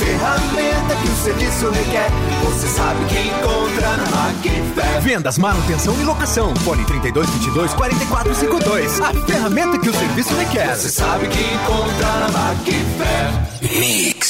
[0.00, 2.08] A ferramenta que o serviço requer,
[2.42, 5.02] você sabe que encontra na Macfair.
[5.02, 6.56] Vendas, manutenção e locação.
[6.56, 9.00] Fone 3222 4452.
[9.02, 10.74] A ferramenta que o serviço requer.
[10.74, 13.30] Você sabe que encontra na Macfair.
[13.60, 14.29] Mix.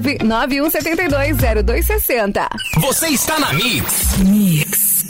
[0.00, 2.48] 991720260.
[2.80, 4.16] Você está na Mix.
[4.18, 4.89] Mix.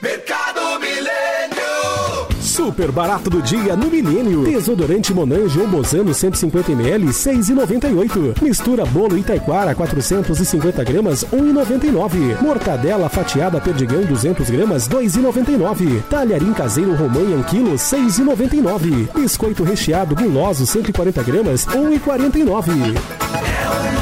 [0.00, 2.28] Mercado Milênio.
[2.40, 4.44] Super barato do dia no Milênio.
[4.44, 8.42] Desodorante Monange ou Bozano 150ml, 6,98.
[8.42, 12.40] Mistura bolo Itaquara 450 gramas, 1,99.
[12.40, 16.02] Mortadela fatiada Perdigão 200 gramas, 2,99.
[16.10, 19.08] Talharim caseiro Romanha 1 kg, 6,99.
[19.14, 22.96] Biscoito recheado guloso 140 gramas, 1,49.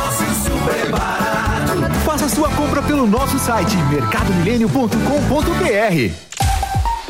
[0.07, 0.10] É
[2.41, 6.11] sua compra pelo nosso site mercadomilênio.com.br.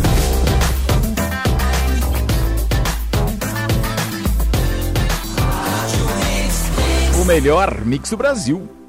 [7.25, 8.84] Melhor mix do Brasil.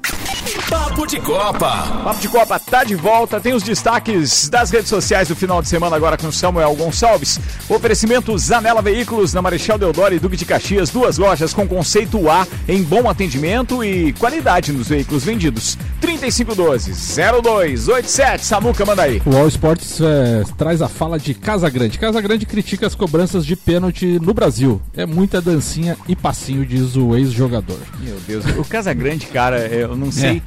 [0.69, 1.87] Papo de Copa.
[2.03, 3.39] Papo de Copa tá de volta.
[3.39, 7.39] Tem os destaques das redes sociais do final de semana agora com Samuel Gonçalves.
[7.69, 10.89] Oferecimento Zanela Veículos na Marechal Deodoro e Duque de Caxias.
[10.89, 15.77] Duas lojas com conceito A em bom atendimento e qualidade nos veículos vendidos.
[16.01, 18.39] 3512-0287.
[18.39, 19.21] Samuca, manda aí.
[19.25, 21.97] O All Sports é, traz a fala de Casa Grande.
[21.97, 24.81] Casa Grande critica as cobranças de pênalti no Brasil.
[24.95, 27.79] É muita dancinha e passinho, diz o ex-jogador.
[27.99, 30.41] Meu Deus, o Casagrande, cara, eu não sei.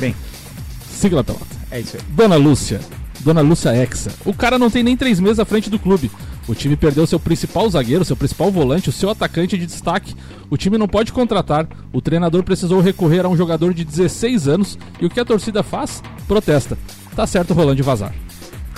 [0.00, 0.14] Bem,
[0.90, 1.46] Sigla pelota.
[1.70, 2.02] é isso aí.
[2.10, 2.80] Dona Lúcia.
[3.20, 4.12] Dona Lúcia Hexa.
[4.24, 6.10] O cara não tem nem três meses à frente do clube.
[6.48, 10.14] O time perdeu seu principal zagueiro, seu principal volante, o seu atacante de destaque.
[10.48, 11.66] O time não pode contratar.
[11.92, 14.78] O treinador precisou recorrer a um jogador de 16 anos.
[15.00, 16.02] E o que a torcida faz?
[16.28, 16.78] Protesta.
[17.16, 18.14] Tá certo o Rolando de vazar.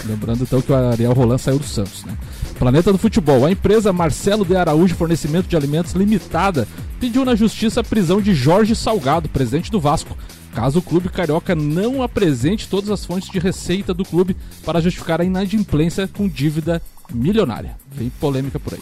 [0.06, 2.16] Lembrando então que o Ariel Roland saiu do Santos, né?
[2.58, 3.44] Planeta do Futebol.
[3.44, 6.66] A empresa Marcelo de Araújo Fornecimento de Alimentos Limitada
[6.98, 10.16] pediu na justiça a prisão de Jorge Salgado, presidente do Vasco,
[10.58, 15.20] caso o clube carioca não apresente todas as fontes de receita do clube para justificar
[15.20, 16.82] a inadimplência com dívida
[17.14, 17.76] milionária.
[17.92, 18.80] Vem polêmica por aí.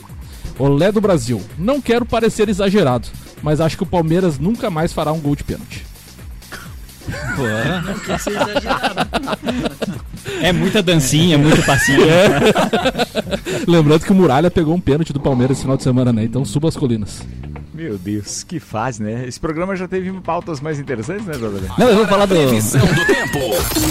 [0.58, 1.42] Olé do Brasil.
[1.58, 3.08] Não quero parecer exagerado,
[3.42, 5.84] mas acho que o Palmeiras nunca mais fará um gol de pênalti.
[7.84, 9.10] Não quer ser exagerado.
[10.40, 12.06] É muita dancinha, muito passinho.
[13.68, 16.24] Lembrando que o Muralha pegou um pênalti do Palmeiras esse final de semana, né?
[16.24, 17.22] Então suba as colinas.
[17.76, 19.26] Meu Deus, que fase, né?
[19.28, 21.68] Esse programa já teve pautas mais interessantes, né, JB?
[21.78, 22.34] Não, eu vou falar do.
[22.34, 23.38] Previsão do tempo.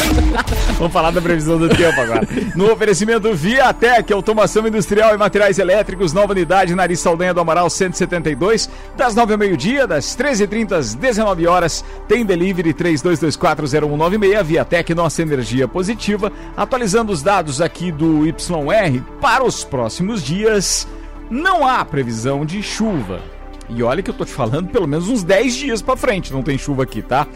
[0.79, 2.27] Vamos falar da previsão do tempo agora.
[2.55, 8.67] No oferecimento Viatec, automação industrial e materiais elétricos, nova unidade, Nariz Saldanha do Amaral 172,
[8.97, 15.67] das 9 ao meio-dia, das 13h30 às 19 horas, tem delivery 32240196, Viatec, nossa energia
[15.67, 16.31] positiva.
[16.57, 20.87] Atualizando os dados aqui do YR para os próximos dias.
[21.29, 23.34] não há previsão de chuva.
[23.69, 26.43] E olha que eu tô te falando pelo menos uns 10 dias pra frente, não
[26.43, 27.27] tem chuva aqui, tá?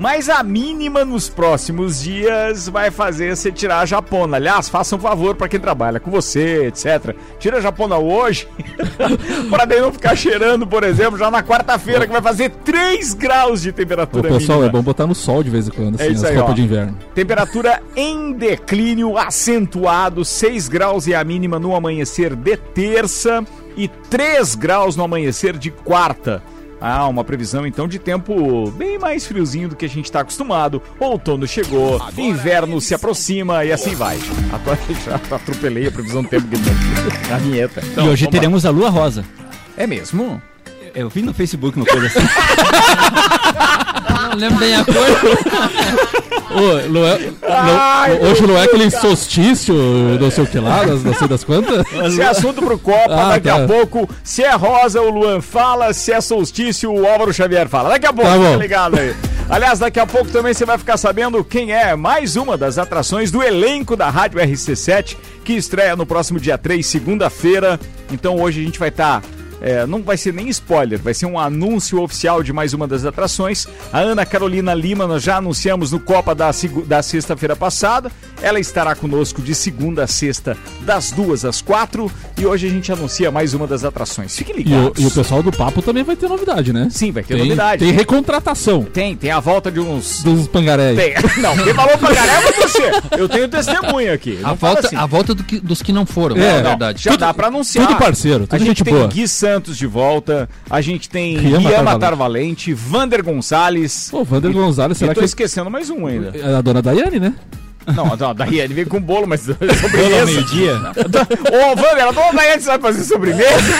[0.00, 4.36] Mas a mínima nos próximos dias vai fazer você tirar a japona.
[4.36, 7.16] Aliás, faça um favor pra quem trabalha com você, etc.
[7.40, 8.46] Tira a japona hoje,
[9.50, 13.60] pra daí não ficar cheirando, por exemplo, já na quarta-feira, que vai fazer 3 graus
[13.62, 14.66] de Ô, temperatura pessoal, mínima.
[14.66, 16.54] é bom botar no sol de vez em quando, É assim, isso as aí, roupas
[16.54, 16.96] de inverno.
[17.12, 23.44] Temperatura em declínio acentuado, 6 graus e a mínima no amanhecer de terça
[23.78, 26.42] e 3 graus no amanhecer de quarta.
[26.80, 30.82] Ah, uma previsão então de tempo bem mais friozinho do que a gente está acostumado.
[31.00, 34.18] Outono chegou, inverno se aproxima e assim vai.
[34.52, 37.82] Agora já atropelei a previsão do tempo que tem na vinheta.
[37.84, 39.24] Então, e hoje vamos teremos a lua rosa.
[39.76, 40.40] É mesmo?
[40.94, 42.18] Eu vi no Facebook uma coisa assim.
[44.30, 44.94] Não lembro bem a cor.
[46.50, 51.14] Ô, é- Ai, hoje não é aquele solstício, não sei o que lá, das- não
[51.14, 51.84] sei das quantas?
[52.14, 53.64] Se é assunto pro Copa, Ah, daqui tá.
[53.64, 54.08] a pouco.
[54.24, 55.92] Se é rosa, o Luan fala.
[55.92, 57.90] Se é solstício, o Álvaro Xavier fala.
[57.90, 58.44] Daqui a pouco, Tá bom.
[58.52, 59.14] fica ligado aí.
[59.50, 63.30] Aliás, daqui a pouco também você vai ficar sabendo quem é mais uma das atrações
[63.30, 67.78] do elenco da Rádio RC7, que estreia no próximo dia 3, segunda-feira.
[68.12, 69.22] Então hoje a gente vai estar.
[69.86, 73.66] Não vai ser nem spoiler, vai ser um anúncio oficial de mais uma das atrações.
[73.92, 76.50] A Ana Carolina Lima, nós já anunciamos no Copa da,
[76.86, 78.10] da sexta-feira passada.
[78.40, 82.10] Ela estará conosco de segunda a sexta, das duas às quatro.
[82.36, 84.36] E hoje a gente anuncia mais uma das atrações.
[84.36, 85.02] Fiquem E o, ligados.
[85.02, 86.88] e o pessoal do papo também vai ter novidade, né?
[86.90, 87.84] Sim, vai ter Tem- novidade.
[87.84, 90.22] Tem recontratação Tem, tem a volta de uns.
[90.22, 90.94] dos pangaré.
[90.94, 91.14] Tem.
[91.42, 92.90] Não, quem falou galera foi você.
[93.18, 94.38] Eu tenho testemunha aqui.
[94.44, 94.96] A volta, assim.
[94.96, 97.02] a volta do que- dos que não foram, É, é, não, verdade.
[97.02, 97.86] Já dá pra anunciar.
[97.86, 99.08] tudo parceiro, tudo a gente gente tem boa.
[99.48, 104.12] Santos de volta, a gente tem Rian Rian Matar Matar Valente, Vander Gonçalves.
[104.12, 106.32] Ô, Vander E- Gonzalez, e será tô que- esquecendo mais um ainda.
[106.36, 107.34] É a dona Daiane, né?
[107.96, 110.26] Não, não, da Riane veio com bolo, mas sobremesa.
[110.26, 110.74] meio-dia.
[110.74, 113.72] Ô, Vander, a dona Daiane sabe fazer sobremesa?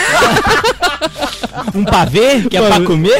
[1.75, 3.19] Um pavê que é pra comer.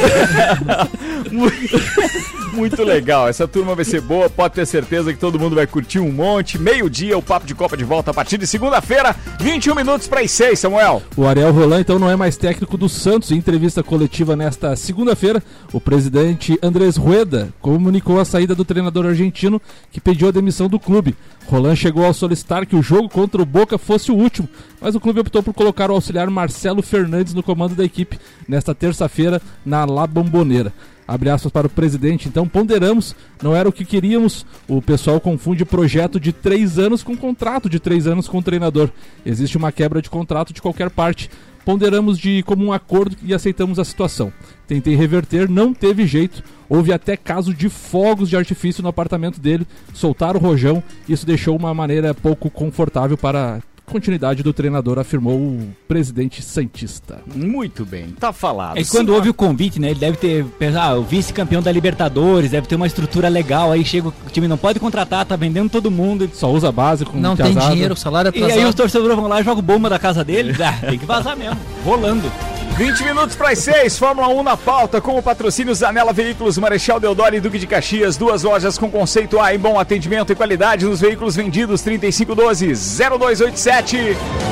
[2.52, 5.98] Muito legal, essa turma vai ser boa, pode ter certeza que todo mundo vai curtir
[6.00, 6.58] um monte.
[6.58, 10.30] Meio-dia, o Papo de Copa de volta a partir de segunda-feira, 21 minutos para as
[10.30, 11.02] 6, Samuel.
[11.16, 13.30] O Ariel Roland, então, não é mais técnico do Santos.
[13.30, 19.60] Em entrevista coletiva nesta segunda-feira, o presidente Andrés Rueda comunicou a saída do treinador argentino
[19.90, 21.16] que pediu a demissão do clube.
[21.46, 24.48] Roland chegou a solicitar que o jogo contra o Boca fosse o último,
[24.80, 28.74] mas o clube optou por colocar o auxiliar Marcelo Fernandes no comando da equipe nesta
[28.74, 30.72] terça-feira na La Bombonera.
[31.10, 34.46] Abre aspas para o presidente, então ponderamos, não era o que queríamos.
[34.68, 38.90] O pessoal confunde projeto de três anos com contrato de três anos com o treinador.
[39.26, 41.28] Existe uma quebra de contrato de qualquer parte.
[41.64, 44.32] Ponderamos de comum acordo e aceitamos a situação.
[44.68, 46.44] Tentei reverter, não teve jeito.
[46.68, 49.66] Houve até caso de fogos de artifício no apartamento dele.
[49.92, 50.80] Soltaram o rojão.
[51.08, 53.60] Isso deixou uma maneira pouco confortável para
[53.90, 57.18] continuidade do treinador, afirmou o presidente Santista.
[57.34, 58.78] Muito bem, tá falado.
[58.78, 59.90] É que quando houve o convite, né?
[59.90, 63.72] Ele deve ter pensado, ah, o vice-campeão da Libertadores, deve ter uma estrutura legal.
[63.72, 66.30] Aí chega o time, não pode contratar, tá vendendo todo mundo.
[66.32, 68.68] Só usa base com Não tem dinheiro, o salário é E aí atrasado.
[68.68, 70.54] os torcedores vão lá e jogam bomba da casa dele.
[70.62, 71.58] Ah, tem que vazar mesmo.
[71.84, 72.30] Rolando.
[72.76, 76.98] 20 minutos para as 6, Fórmula 1 na pauta, com o patrocínio Zanela Veículos, Marechal
[76.98, 80.86] Deodoro e Duque de Caxias, duas lojas com conceito A e bom atendimento e qualidade
[80.86, 83.79] nos veículos vendidos 3512-0287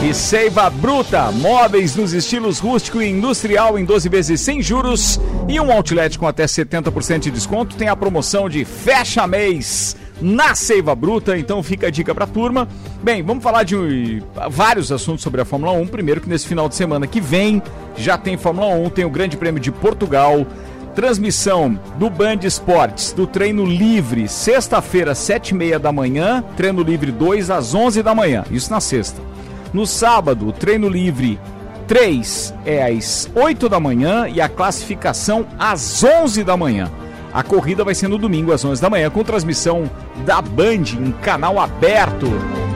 [0.03, 5.61] e Seiva Bruta, móveis nos estilos rústico e industrial em 12 vezes sem juros e
[5.61, 10.95] um outlet com até 70% de desconto, tem a promoção de fecha mês na Seiva
[10.95, 12.67] Bruta, então fica a dica pra turma.
[13.03, 15.89] Bem, vamos falar de vários assuntos sobre a Fórmula 1.
[15.89, 17.63] Primeiro que nesse final de semana que vem
[17.99, 20.47] já tem Fórmula 1, tem o Grande Prêmio de Portugal,
[20.99, 27.13] transmissão do Band Esportes, do treino livre, sexta-feira, sete e meia da manhã, treino livre
[27.13, 29.23] 2 às 11 da manhã, isso na sexta.
[29.73, 31.39] No sábado, treino livre
[31.87, 36.91] 3 é às 8 da manhã e a classificação às 11 da manhã.
[37.33, 39.89] A corrida vai ser no domingo às 11 da manhã com transmissão
[40.27, 42.27] da Band em canal aberto.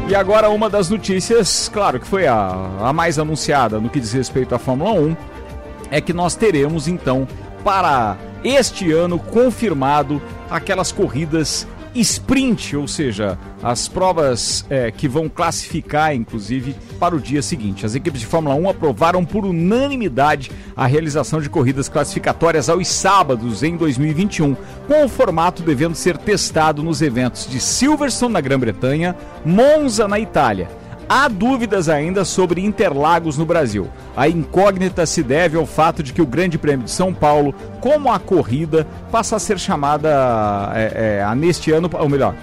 [0.08, 4.12] E agora uma das notícias, claro que foi a, a mais anunciada no que diz
[4.12, 5.16] respeito à Fórmula 1,
[5.90, 7.26] é que nós teremos então
[7.62, 10.20] para este ano confirmado
[10.51, 17.42] aquelas corridas sprint, ou seja, as provas é, que vão classificar, inclusive, para o dia
[17.42, 17.85] seguinte.
[17.85, 23.62] As equipes de Fórmula 1 aprovaram por unanimidade a realização de corridas classificatórias aos sábados
[23.62, 29.14] em 2021, com o formato devendo ser testado nos eventos de Silverstone na Grã-Bretanha,
[29.45, 30.82] Monza na Itália.
[31.14, 33.90] Há dúvidas ainda sobre Interlagos no Brasil.
[34.16, 38.10] A incógnita se deve ao fato de que o Grande Prêmio de São Paulo, como
[38.10, 42.34] a corrida, passa a ser chamada é, é, a neste ano, ou melhor,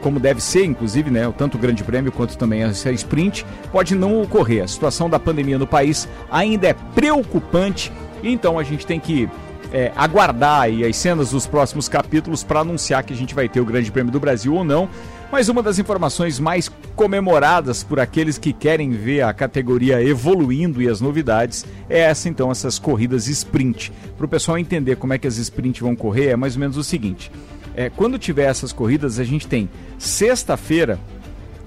[0.00, 4.20] como deve ser, inclusive, né, tanto o Grande Prêmio quanto também a sprint, pode não
[4.20, 4.64] ocorrer.
[4.64, 9.30] A situação da pandemia no país ainda é preocupante, então a gente tem que
[9.72, 13.60] é, aguardar aí as cenas dos próximos capítulos para anunciar que a gente vai ter
[13.60, 14.88] o Grande Prêmio do Brasil ou não.
[15.30, 20.88] Mas uma das informações mais comemoradas por aqueles que querem ver a categoria evoluindo e
[20.88, 23.92] as novidades é essa então, essas corridas sprint.
[24.16, 26.76] Para o pessoal entender como é que as sprint vão correr, é mais ou menos
[26.76, 27.30] o seguinte:
[27.74, 29.68] é, quando tiver essas corridas, a gente tem
[29.98, 30.98] sexta-feira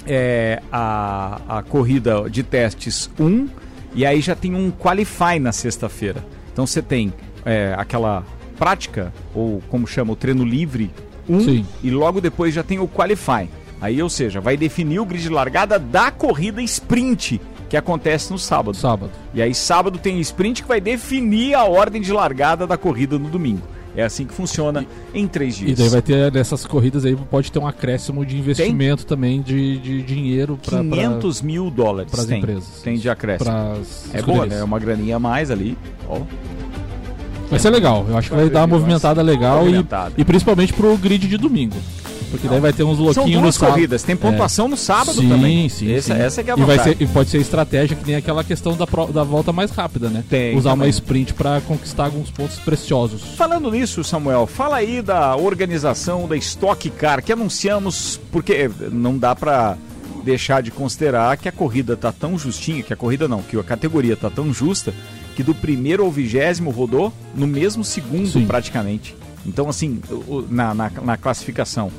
[0.08, 3.48] é, a, a corrida de testes 1
[3.94, 6.24] e aí já tem um qualify na sexta-feira.
[6.52, 7.14] Então você tem
[7.46, 8.24] é, aquela
[8.58, 10.90] prática, ou como chama, o treino livre
[11.30, 11.66] 1, Sim.
[11.84, 13.48] e logo depois já tem o qualify.
[13.82, 18.38] Aí, ou seja, vai definir o grid de largada da corrida sprint, que acontece no
[18.38, 18.76] sábado.
[18.76, 19.12] Sábado.
[19.34, 23.30] E aí sábado tem sprint que vai definir a ordem de largada da corrida no
[23.30, 23.62] domingo.
[23.96, 25.72] É assim que funciona em três dias.
[25.72, 29.78] E daí vai ter nessas corridas aí, pode ter um acréscimo de investimento também de,
[29.80, 32.82] de dinheiro para 500 mil dólares pras tem, empresas.
[32.84, 33.50] Tem de acréscimo.
[33.50, 34.60] Pras é boa, né?
[34.60, 35.78] É uma graninha a mais ali.
[36.08, 36.22] Ó.
[37.50, 40.14] Vai ser legal, eu acho que vai dar uma movimentada legal Movimentada.
[40.18, 41.76] E, e principalmente pro grid de domingo.
[42.32, 43.74] Porque daí vai ter uns São louquinhos no duas sábado.
[43.74, 45.68] corridas, tem pontuação no sábado sim, também.
[45.68, 46.22] Sim, Essa- sim.
[46.22, 48.78] essa que é a e, vai ser, e pode ser estratégia que nem aquela questão
[48.78, 50.24] da, pro- da volta mais rápida, né?
[50.30, 50.90] Tem Usar uma também.
[50.92, 53.24] sprint para conquistar alguns pontos preciosos.
[53.36, 59.36] Falando nisso, Samuel, fala aí da organização da Stock Car que anunciamos, porque não dá
[59.36, 59.76] pra
[60.24, 63.64] deixar de considerar que a corrida tá tão justinha, que a corrida não, que a
[63.64, 64.94] categoria tá tão justa,
[65.40, 69.16] que do primeiro ao vigésimo rodou no mesmo segundo praticamente.
[69.46, 70.02] Então, assim,
[70.50, 71.90] na, na, na classificação.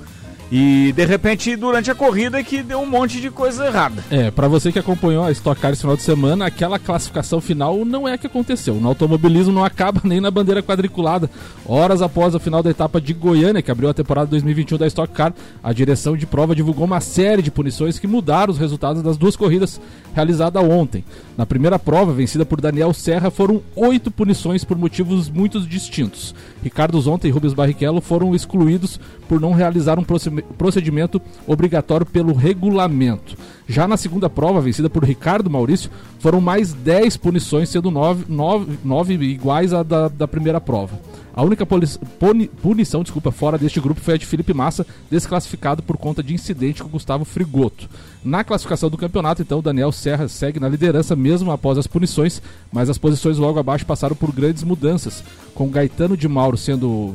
[0.52, 4.04] E de repente, durante a corrida, é que deu um monte de coisa errada.
[4.10, 7.84] É, pra você que acompanhou a Stock Car esse final de semana, aquela classificação final
[7.84, 8.74] não é a que aconteceu.
[8.74, 11.30] No automobilismo não acaba nem na bandeira quadriculada.
[11.64, 15.14] Horas após o final da etapa de Goiânia, que abriu a temporada 2021 da Stock
[15.14, 15.32] Car,
[15.62, 19.36] a direção de prova divulgou uma série de punições que mudaram os resultados das duas
[19.36, 19.80] corridas
[20.12, 21.04] realizadas ontem.
[21.40, 26.34] Na primeira prova, vencida por Daniel Serra, foram oito punições por motivos muito distintos.
[26.62, 32.34] Ricardo Zonta e Rubens Barrichello foram excluídos por não realizar um proced- procedimento obrigatório pelo
[32.34, 33.38] regulamento.
[33.70, 39.72] Já na segunda prova, vencida por Ricardo Maurício, foram mais 10 punições, sendo 9, iguais
[39.72, 40.98] à da, da primeira prova.
[41.32, 46.20] A única punição desculpa, fora deste grupo foi a de Felipe Massa, desclassificado por conta
[46.20, 47.88] de incidente com Gustavo Frigoto.
[48.24, 52.42] Na classificação do campeonato, então, Daniel Serra segue na liderança mesmo após as punições,
[52.72, 55.22] mas as posições logo abaixo passaram por grandes mudanças,
[55.54, 57.14] com Gaetano de Mauro sendo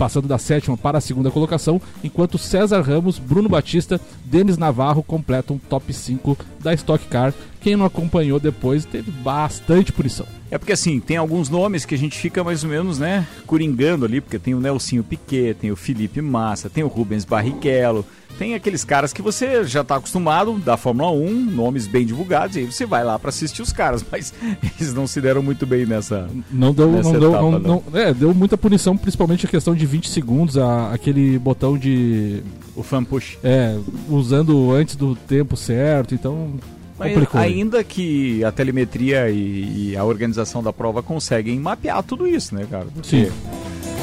[0.00, 5.56] passando da sétima para a segunda colocação, enquanto César Ramos, Bruno Batista, Denis Navarro completam
[5.56, 7.34] o top 5 da Stock Car.
[7.60, 10.24] Quem não acompanhou depois teve bastante punição.
[10.50, 14.06] É porque assim, tem alguns nomes que a gente fica mais ou menos, né, coringando
[14.06, 18.06] ali, porque tem o Nelsinho Piquet, tem o Felipe Massa, tem o Rubens Barrichello,
[18.38, 22.60] tem aqueles caras que você já está acostumado da Fórmula 1, nomes bem divulgados, e
[22.60, 24.32] aí você vai lá para assistir os caras, mas
[24.78, 27.82] eles não se deram muito bem nessa Não deu, nessa não deu, etapa, não- não.
[27.92, 32.42] não- é, deu muita punição, principalmente a questão de 20 segundos, a- aquele botão de.
[32.74, 33.36] O fan push.
[33.44, 33.76] É,
[34.08, 36.54] usando antes do tempo certo, então.
[36.98, 37.40] Mas complicou.
[37.40, 42.66] ainda que a telemetria e, e a organização da prova conseguem mapear tudo isso, né,
[42.70, 42.86] cara?
[42.92, 43.32] Porque Sim.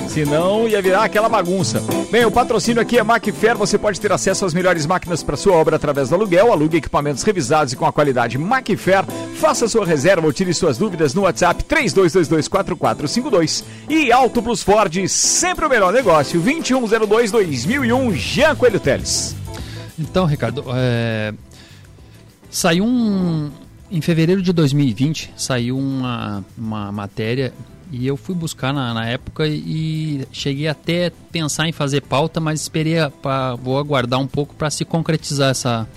[0.09, 1.83] Senão ia virar aquela bagunça.
[2.11, 3.57] Bem, o patrocínio aqui é Macfair.
[3.57, 6.51] Você pode ter acesso às melhores máquinas para sua obra através do aluguel.
[6.51, 9.05] Alugue equipamentos revisados e com a qualidade Macfair.
[9.35, 13.63] Faça sua reserva ou tire suas dúvidas no WhatsApp 32224452.
[13.89, 16.41] E Auto Plus Ford, sempre o melhor negócio.
[16.41, 19.35] 2102-2001, Jean Coelho Teles.
[19.99, 21.33] Então, Ricardo, é,
[22.49, 23.51] saiu um.
[23.89, 27.53] Em fevereiro de 2020, saiu uma, uma matéria
[27.91, 32.61] e eu fui buscar na, na época e cheguei até pensar em fazer pauta, mas
[32.61, 35.87] esperei, pra, vou aguardar um pouco para se concretizar essa,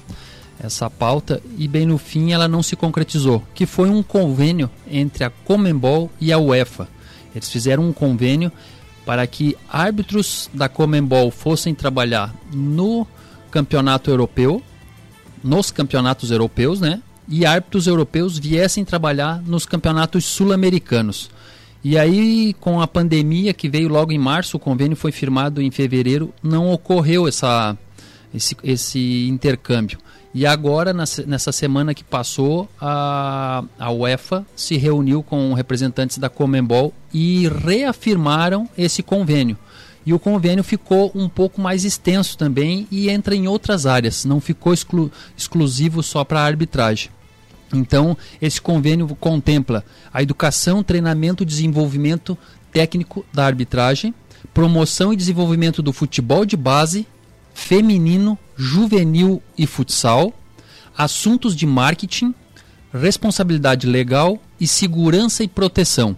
[0.62, 5.24] essa pauta e bem no fim ela não se concretizou, que foi um convênio entre
[5.24, 6.88] a Comembol e a UEFA.
[7.34, 8.52] Eles fizeram um convênio
[9.04, 13.06] para que árbitros da Comembol fossem trabalhar no
[13.50, 14.62] campeonato europeu,
[15.42, 17.02] nos campeonatos europeus, né?
[17.26, 21.30] E árbitros europeus viessem trabalhar nos campeonatos sul-americanos.
[21.82, 25.70] E aí, com a pandemia que veio logo em março, o convênio foi firmado em
[25.70, 27.76] fevereiro, não ocorreu essa,
[28.34, 29.98] esse, esse intercâmbio.
[30.32, 36.94] E agora, nessa semana que passou, a, a UEFA se reuniu com representantes da Comembol
[37.12, 39.56] e reafirmaram esse convênio.
[40.06, 44.40] E o convênio ficou um pouco mais extenso também e entra em outras áreas, não
[44.40, 47.10] ficou exclu- exclusivo só para a arbitragem.
[47.72, 52.36] Então, esse convênio contempla a educação, treinamento desenvolvimento
[52.72, 54.14] técnico da arbitragem,
[54.52, 57.06] promoção e desenvolvimento do futebol de base
[57.54, 60.32] feminino, juvenil e futsal,
[60.96, 62.34] assuntos de marketing,
[62.92, 66.16] responsabilidade legal e segurança e proteção.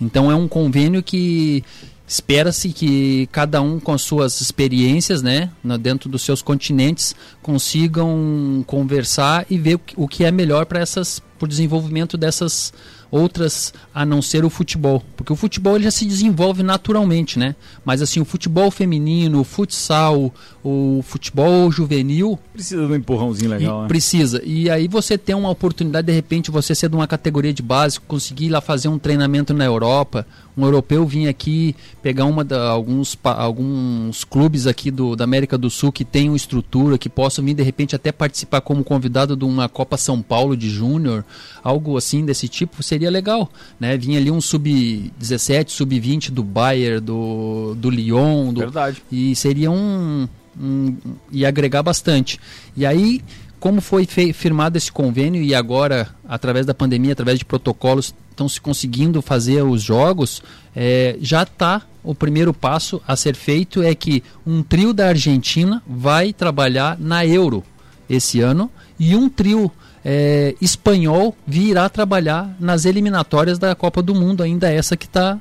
[0.00, 1.64] Então é um convênio que
[2.06, 5.50] espera-se que cada um com as suas experiências, né,
[5.80, 10.80] dentro dos seus continentes, consigam conversar e ver o que- o que é melhor para
[10.80, 12.72] essas para o desenvolvimento dessas
[13.10, 17.54] outras a não ser o futebol, porque o futebol ele já se desenvolve naturalmente, né?
[17.84, 20.32] Mas assim, o futebol feminino, o futsal,
[20.64, 23.88] o futebol juvenil Precisa de um empurrãozinho legal, e né?
[23.88, 24.42] Precisa.
[24.44, 28.00] E aí você tem uma oportunidade, de repente, você ser de uma categoria de base,
[28.00, 30.26] conseguir ir lá fazer um treinamento na Europa,
[30.56, 35.68] um europeu vir aqui, pegar uma da, alguns, alguns clubes aqui do, da América do
[35.68, 39.68] Sul que tenham estrutura, que possam vir, de repente, até participar como convidado de uma
[39.68, 41.24] Copa São Paulo de Júnior,
[41.62, 43.50] algo assim desse tipo, seria legal.
[43.78, 43.96] Né?
[43.96, 48.52] Vinha ali um sub-17, sub-20 do Bayern, do, do Lyon.
[48.52, 49.02] Do, Verdade.
[49.12, 50.26] E seria um,
[50.58, 50.96] um.
[51.30, 52.40] e agregar bastante.
[52.74, 53.20] E aí,
[53.60, 58.60] como foi firmado esse convênio e agora, através da pandemia, através de protocolos, estão se
[58.60, 60.42] conseguindo fazer os jogos,
[60.74, 65.82] é, já está o primeiro passo a ser feito é que um trio da Argentina
[65.86, 67.64] vai trabalhar na Euro
[68.08, 69.72] esse ano e um trio
[70.08, 75.36] é, espanhol virá trabalhar nas eliminatórias da Copa do Mundo, ainda essa que está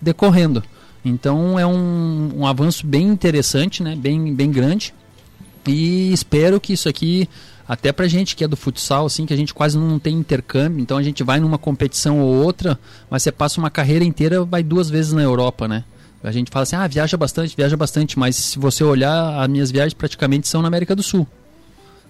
[0.00, 0.60] decorrendo.
[1.04, 3.94] Então é um, um avanço bem interessante, né?
[3.94, 4.92] bem, bem grande.
[5.64, 7.28] E espero que isso aqui,
[7.68, 10.80] até pra gente que é do futsal, assim, que a gente quase não tem intercâmbio,
[10.80, 12.76] então a gente vai numa competição ou outra,
[13.08, 15.84] mas você passa uma carreira inteira, vai duas vezes na Europa, né?
[16.24, 19.70] A gente fala assim, ah, viaja bastante, viaja bastante, mas se você olhar, as minhas
[19.70, 21.24] viagens praticamente são na América do Sul.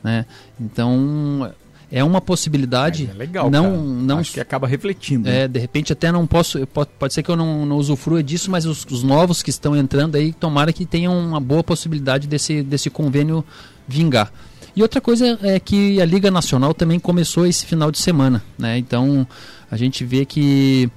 [0.03, 0.27] Né?
[0.61, 1.53] Então,
[1.95, 3.09] é uma possibilidade.
[3.13, 3.77] É legal, não, cara.
[3.77, 5.29] não Acho que acaba refletindo.
[5.29, 5.43] né?
[5.43, 8.23] é, de repente até não posso, eu po- pode ser que eu não, não usufrua
[8.23, 12.27] disso, mas os, os novos que estão entrando aí, tomara que tenham uma boa possibilidade
[12.27, 13.45] desse, desse convênio
[13.87, 14.33] vingar.
[14.75, 18.79] E outra coisa é que a Liga Nacional também começou esse final de semana, né?
[18.79, 19.27] Então
[19.71, 20.91] a gente vê que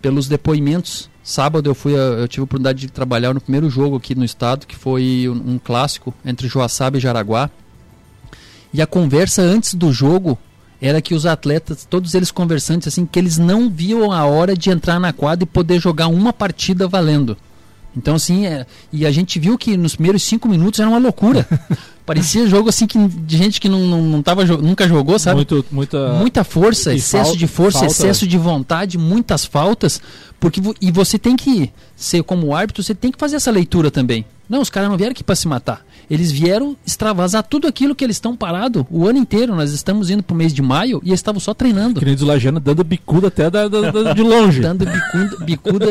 [0.00, 4.14] pelos depoimentos, sábado eu fui, eu tive a oportunidade de trabalhar no primeiro jogo aqui
[4.14, 7.50] no estado, que foi um, um clássico entre Joaçaba e Jaraguá.
[8.72, 10.38] E a conversa antes do jogo
[10.80, 14.70] era que os atletas, todos eles conversantes, assim, que eles não viam a hora de
[14.70, 17.36] entrar na quadra e poder jogar uma partida valendo.
[17.96, 21.46] Então, assim, é, e a gente viu que nos primeiros cinco minutos era uma loucura.
[22.04, 25.36] Parecia jogo assim que, de gente que não, não, não tava, nunca jogou, sabe?
[25.36, 30.00] Muito, muita, muita força, excesso falta- de força, falta- excesso de vontade, muitas faltas,
[30.40, 34.24] porque e você tem que ser como árbitro, você tem que fazer essa leitura também.
[34.52, 35.82] Não, os caras não vieram aqui para se matar.
[36.10, 39.54] Eles vieram extravasar tudo aquilo que eles estão parado o ano inteiro.
[39.56, 41.98] Nós estamos indo pro mês de maio e eles estavam só treinando.
[41.98, 44.60] Que nem o Lajano, dando bicuda até da- da- da- de longe.
[44.62, 45.44] Dando bicuda.
[45.46, 45.86] bicuda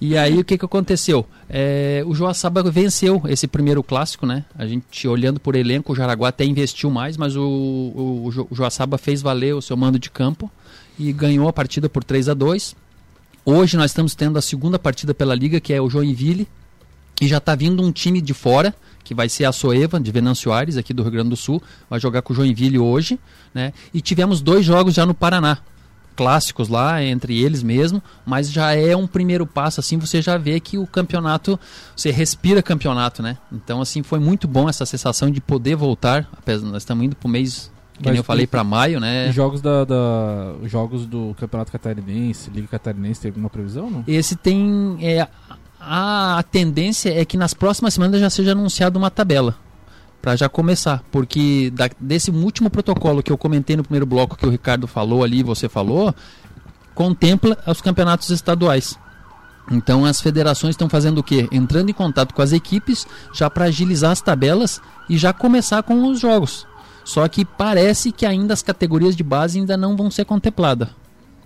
[0.00, 1.26] e aí o que, que aconteceu?
[1.50, 4.46] É, o Joaçaba venceu esse primeiro clássico, né?
[4.56, 8.96] A gente olhando por elenco, o Jaraguá até investiu mais, mas o, o, o Joaçaba
[8.96, 10.50] fez valer o seu mando de campo
[10.98, 12.74] e ganhou a partida por 3 a 2
[13.44, 16.46] Hoje nós estamos tendo a segunda partida pela liga, que é o Joinville,
[17.20, 20.52] e já está vindo um time de fora, que vai ser a Soeva, de Venâncio
[20.52, 23.18] Aires, aqui do Rio Grande do Sul, vai jogar com o Joinville hoje,
[23.52, 23.72] né?
[23.92, 25.58] E tivemos dois jogos já no Paraná,
[26.16, 30.60] clássicos lá, entre eles mesmo, mas já é um primeiro passo, assim, você já vê
[30.60, 31.58] que o campeonato,
[31.96, 33.38] você respira campeonato, né?
[33.50, 37.26] Então, assim, foi muito bom essa sensação de poder voltar, apesar nós estamos indo para
[37.26, 37.70] o mês,
[38.02, 39.28] que Mas eu falei, para maio, né?
[39.28, 43.90] E jogos, da, da- jogos do Campeonato Catarinense, Liga Catarinense, tem alguma previsão?
[43.90, 44.04] Não?
[44.06, 44.96] Esse tem.
[45.02, 45.28] É,
[45.80, 49.56] a, tendência é que nas próximas semanas já seja anunciado uma tabela.
[50.20, 51.02] Para já começar.
[51.10, 55.24] Porque da- desse último protocolo que eu comentei no primeiro bloco que o Ricardo falou
[55.24, 56.14] ali, você falou,
[56.94, 58.98] contempla os campeonatos estaduais.
[59.70, 61.48] Então as federações estão fazendo o quê?
[61.50, 66.06] Entrando em contato com as equipes já para agilizar as tabelas e já começar com
[66.08, 66.66] os jogos.
[67.04, 70.88] Só que parece que ainda as categorias de base ainda não vão ser contempladas.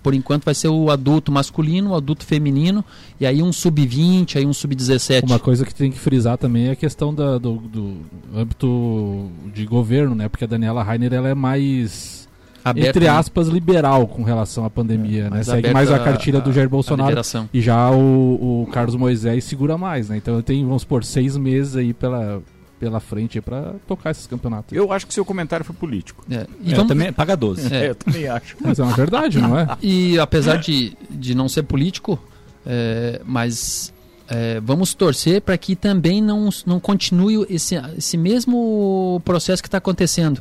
[0.05, 2.84] Por enquanto vai ser o adulto masculino, o adulto feminino,
[3.18, 5.24] e aí um sub-20, aí um sub-17.
[5.24, 7.96] Uma coisa que tem que frisar também é a questão da- do, do
[8.36, 10.28] âmbito de governo, né?
[10.28, 12.28] Porque a Daniela Rainer ela é mais,
[12.62, 13.11] Aberta, entre né?
[13.11, 15.30] aspas, liberal com relação à pandemia, né?
[15.30, 17.11] mais Segue mais a a- cartilha do Jair a Bolsonaro.
[17.52, 20.18] E já o, o Carlos Moisés segura mais, né?
[20.18, 22.42] Então tem, vamos supor, seis meses aí pela,
[22.78, 24.76] pela frente para tocar esses campeonatos.
[24.76, 26.24] Eu acho que o seu comentário foi político.
[26.30, 27.72] É, É, eu também paga 12.
[27.72, 27.86] É.
[27.86, 28.56] É, eu também acho.
[28.60, 29.66] Mas é uma verdade, não é?
[29.82, 32.18] E apesar de, de não ser político,
[32.66, 33.92] é, mas
[34.28, 39.78] é, vamos torcer para que também não, não continue esse, esse mesmo processo que está
[39.78, 40.40] acontecendo.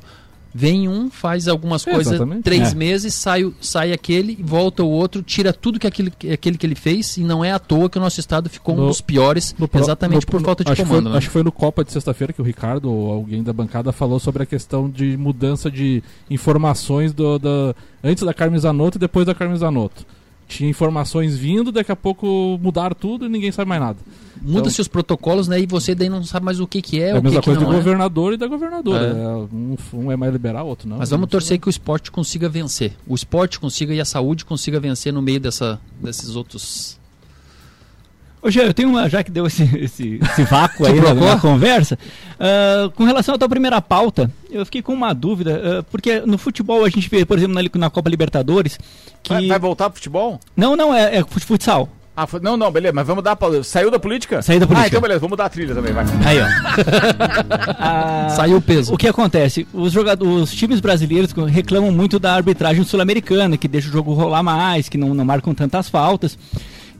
[0.55, 2.43] Vem um, faz algumas É, coisas, exatamente.
[2.43, 2.75] três É.
[2.75, 7.17] meses, sai, sai aquele, volta o outro, tira tudo que aquele, aquele que ele fez,
[7.17, 9.67] e não é à toa que o nosso estado ficou um No- dos piores, No
[9.73, 11.03] exatamente no- por falta de acho comando.
[11.05, 11.17] foi, né?
[11.17, 14.19] Acho que foi no Copa de sexta-feira que o Ricardo ou alguém da bancada falou
[14.19, 17.73] sobre a questão de mudança de informações do, da,
[18.03, 20.05] antes da Carmen Zanotto e depois da Carmen Zanotto.
[20.53, 23.97] Tinha informações vindo, daqui a pouco mudaram tudo e ninguém sabe mais nada.
[24.39, 25.59] Muda-se os protocolos, né?
[25.59, 27.45] E você daí não sabe mais o que, que é, É o a mesma que,
[27.45, 27.79] coisa que do não é.
[27.81, 29.05] governador e da governadora.
[29.05, 29.09] É.
[29.09, 30.97] É, um, um é mais liberal, outro não.
[30.97, 32.93] Mas vamos torcer que o esporte consiga vencer.
[33.07, 36.99] O esporte consiga e a saúde consiga vencer no meio dessa, desses outros.
[38.43, 41.39] Ô, Jean, eu tenho uma, já que deu esse, esse, esse vácuo aí na, na
[41.39, 41.97] conversa,
[42.39, 46.37] ah, com relação à tua primeira pauta, eu fiquei com uma dúvida, ah, porque no
[46.37, 48.77] futebol a gente vê, por exemplo, na, na Copa Libertadores,
[49.23, 49.33] que...
[49.33, 50.39] Vai, vai voltar pro futebol?
[50.57, 51.87] Não, não, é, é fut- futsal.
[52.15, 53.35] Ah, não, não, beleza, mas vamos dar.
[53.63, 54.39] Saiu da política?
[54.43, 54.85] Saiu da política.
[54.85, 56.05] Ah, então beleza, vamos dar a trilha também, vai.
[56.25, 56.45] Aí, ó.
[57.79, 58.93] Ah, Saiu o peso.
[58.93, 59.65] O que acontece?
[59.73, 64.43] Os, jogadores, os times brasileiros reclamam muito da arbitragem sul-americana, que deixa o jogo rolar
[64.43, 66.37] mais, que não, não marcam tantas faltas.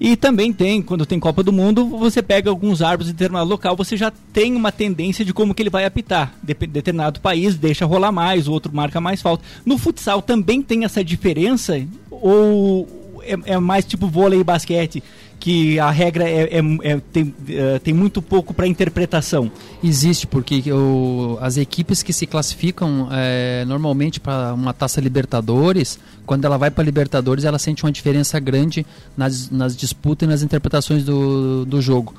[0.04, 3.74] E também tem, quando tem Copa do Mundo, você pega alguns árbitros de determinado local,
[3.74, 6.34] você já tem uma tendência de como que ele vai apitar.
[6.43, 9.45] Dep determinado país deixa rolar mais, o outro marca mais falta.
[9.66, 11.82] No futsal também tem essa diferença?
[12.12, 15.01] Ou é, é mais tipo vôlei e basquete,
[15.39, 16.61] que a regra é, é-
[16.93, 19.51] é- tem, eh, tem muito pouco para interpretação?
[19.84, 26.45] Existe, porque o- as equipes que se classificam é, normalmente para uma taça Libertadores, quando
[26.45, 28.86] ela vai para Libertadores, ela sente uma diferença grande
[29.17, 32.13] nas, nas disputas e nas interpretações do, do jogo.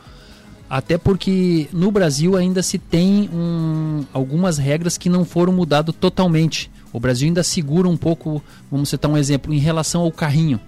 [0.69, 6.71] Até porque no Brasil ainda se tem um- algumas regras que não foram mudadas totalmente.
[6.93, 10.61] O Brasil ainda segura um pouco, vamos citar um exemplo, em relação ao carrinho.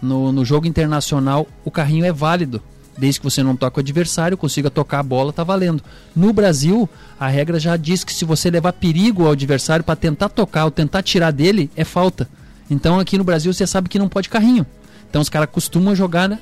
[0.00, 2.62] No, no jogo internacional, o carrinho é válido.
[2.96, 5.82] Desde que você não toque o adversário, consiga tocar a bola, tá valendo.
[6.16, 6.88] No Brasil,
[7.18, 10.70] a regra já diz que se você levar perigo ao adversário para tentar tocar ou
[10.70, 12.28] tentar tirar dele, é falta.
[12.68, 14.66] Então aqui no Brasil você sabe que não pode carrinho.
[15.08, 16.40] Então os caras costumam jogar né,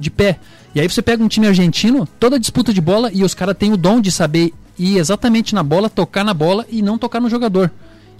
[0.00, 0.38] de pé.
[0.74, 3.72] E aí você pega um time argentino, toda disputa de bola, e os caras têm
[3.72, 7.30] o dom de saber ir exatamente na bola, tocar na bola e não tocar no
[7.30, 7.70] jogador.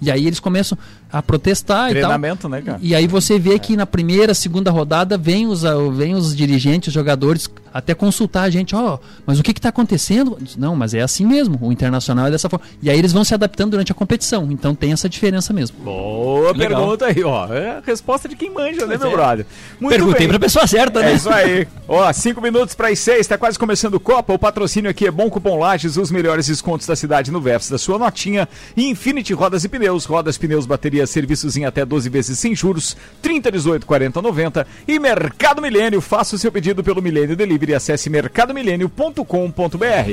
[0.01, 0.77] E aí eles começam
[1.11, 2.01] a protestar e tal.
[2.01, 2.79] Treinamento, né, cara?
[2.81, 6.89] E aí você vê que na primeira, segunda rodada vem os, ah, vem os dirigentes,
[6.89, 10.37] os jogadores até consultar a gente, ó, mas o que está acontecendo?
[10.57, 12.65] Não, mas é assim mesmo, o internacional é dessa forma.
[12.81, 15.77] E aí eles vão se adaptando durante a competição, então tem essa diferença mesmo.
[15.79, 16.79] Boa Legal.
[16.79, 17.53] pergunta aí, ó.
[17.53, 19.11] É a resposta de quem manja, né, meu é.
[19.11, 19.45] brother?
[19.89, 20.29] Perguntei bem.
[20.29, 21.11] pra pessoa certa, né?
[21.11, 21.67] É isso aí.
[21.87, 24.33] Ó, cinco minutos para as seis, tá quase começando o Copa.
[24.33, 27.77] O patrocínio aqui é Bom Cupom Lages, os melhores descontos da cidade no verso da
[27.77, 28.47] sua notinha.
[28.75, 32.97] E Infinity Rodas e Pneus, rodas, pneus, baterias, serviços em até 12 vezes sem juros,
[33.21, 34.65] 30, 18, 40, 90.
[34.87, 39.25] E Mercado Milênio, faça o seu pedido pelo Milênio Delivery e acesse mercadomilênio.com.br.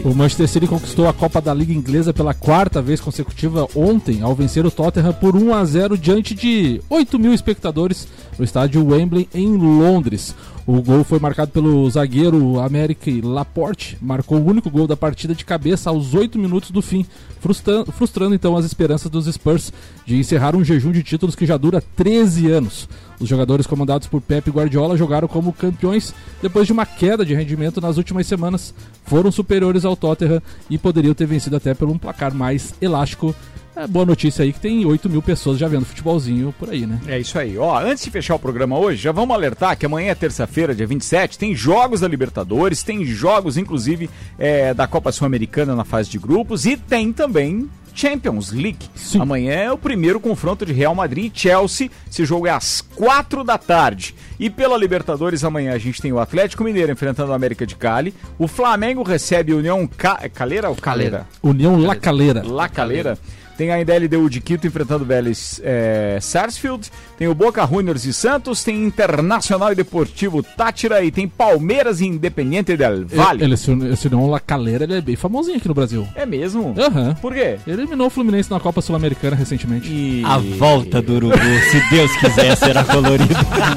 [0.04, 4.34] O Manchester City conquistou a Copa da Liga Inglesa pela quarta vez consecutiva ontem, ao
[4.34, 8.06] vencer o Tottenham por 1 a 0 diante de 8 mil espectadores
[8.38, 10.34] no estádio Wembley, em Londres.
[10.64, 15.44] O gol foi marcado pelo zagueiro América Laporte, marcou o único gol da partida de
[15.44, 17.04] cabeça aos 8 minutos do fim,
[17.40, 19.72] frustra- frustrando então as esperanças dos Spurs
[20.06, 22.88] de encerrar um jejum de títulos que já dura 13 anos.
[23.18, 27.80] Os jogadores comandados por Pep Guardiola jogaram como campeões depois de uma queda de rendimento
[27.80, 28.72] nas últimas semanas,
[29.04, 30.40] foram superiores ao Tottenham
[30.70, 33.34] e poderiam ter vencido até por um placar mais elástico.
[33.74, 37.00] É boa notícia aí que tem 8 mil pessoas já vendo futebolzinho por aí, né?
[37.06, 37.56] É isso aí.
[37.56, 40.86] Ó, antes de fechar o programa hoje, já vamos alertar que amanhã é terça-feira, dia
[40.86, 46.18] 27, tem jogos da Libertadores, tem jogos, inclusive, é, da Copa Sul-Americana na fase de
[46.18, 48.88] grupos e tem também Champions League.
[49.18, 51.90] Amanhã é o primeiro confronto de Real Madrid e Chelsea.
[52.10, 54.14] Esse jogo é às quatro da tarde.
[54.38, 58.14] E pela Libertadores, amanhã a gente tem o Atlético Mineiro enfrentando o América de Cali.
[58.38, 60.18] O Flamengo recebe a União Ca...
[60.22, 61.26] é Caleira ou Caleira?
[61.42, 62.42] União La Calera.
[62.44, 63.18] La Calera.
[63.62, 66.90] Tem ainda a LDU de Quito enfrentando o Vélez é, Sarsfield.
[67.22, 68.64] Tem o Boca Juniors e Santos.
[68.64, 71.04] Tem Internacional e Deportivo Tátira.
[71.04, 73.44] E tem Palmeiras e Independiente del Vale.
[73.44, 76.04] Ele, esse, esse União La Calera ele é bem famosinho aqui no Brasil.
[76.16, 76.74] É mesmo?
[76.76, 77.14] Aham.
[77.22, 77.58] Por quê?
[77.64, 79.88] Ele eliminou o Fluminense na Copa Sul-Americana recentemente.
[80.26, 83.36] A volta do Urubu, se Deus quiser, será colorido.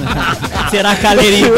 [0.72, 1.54] será caleirinho.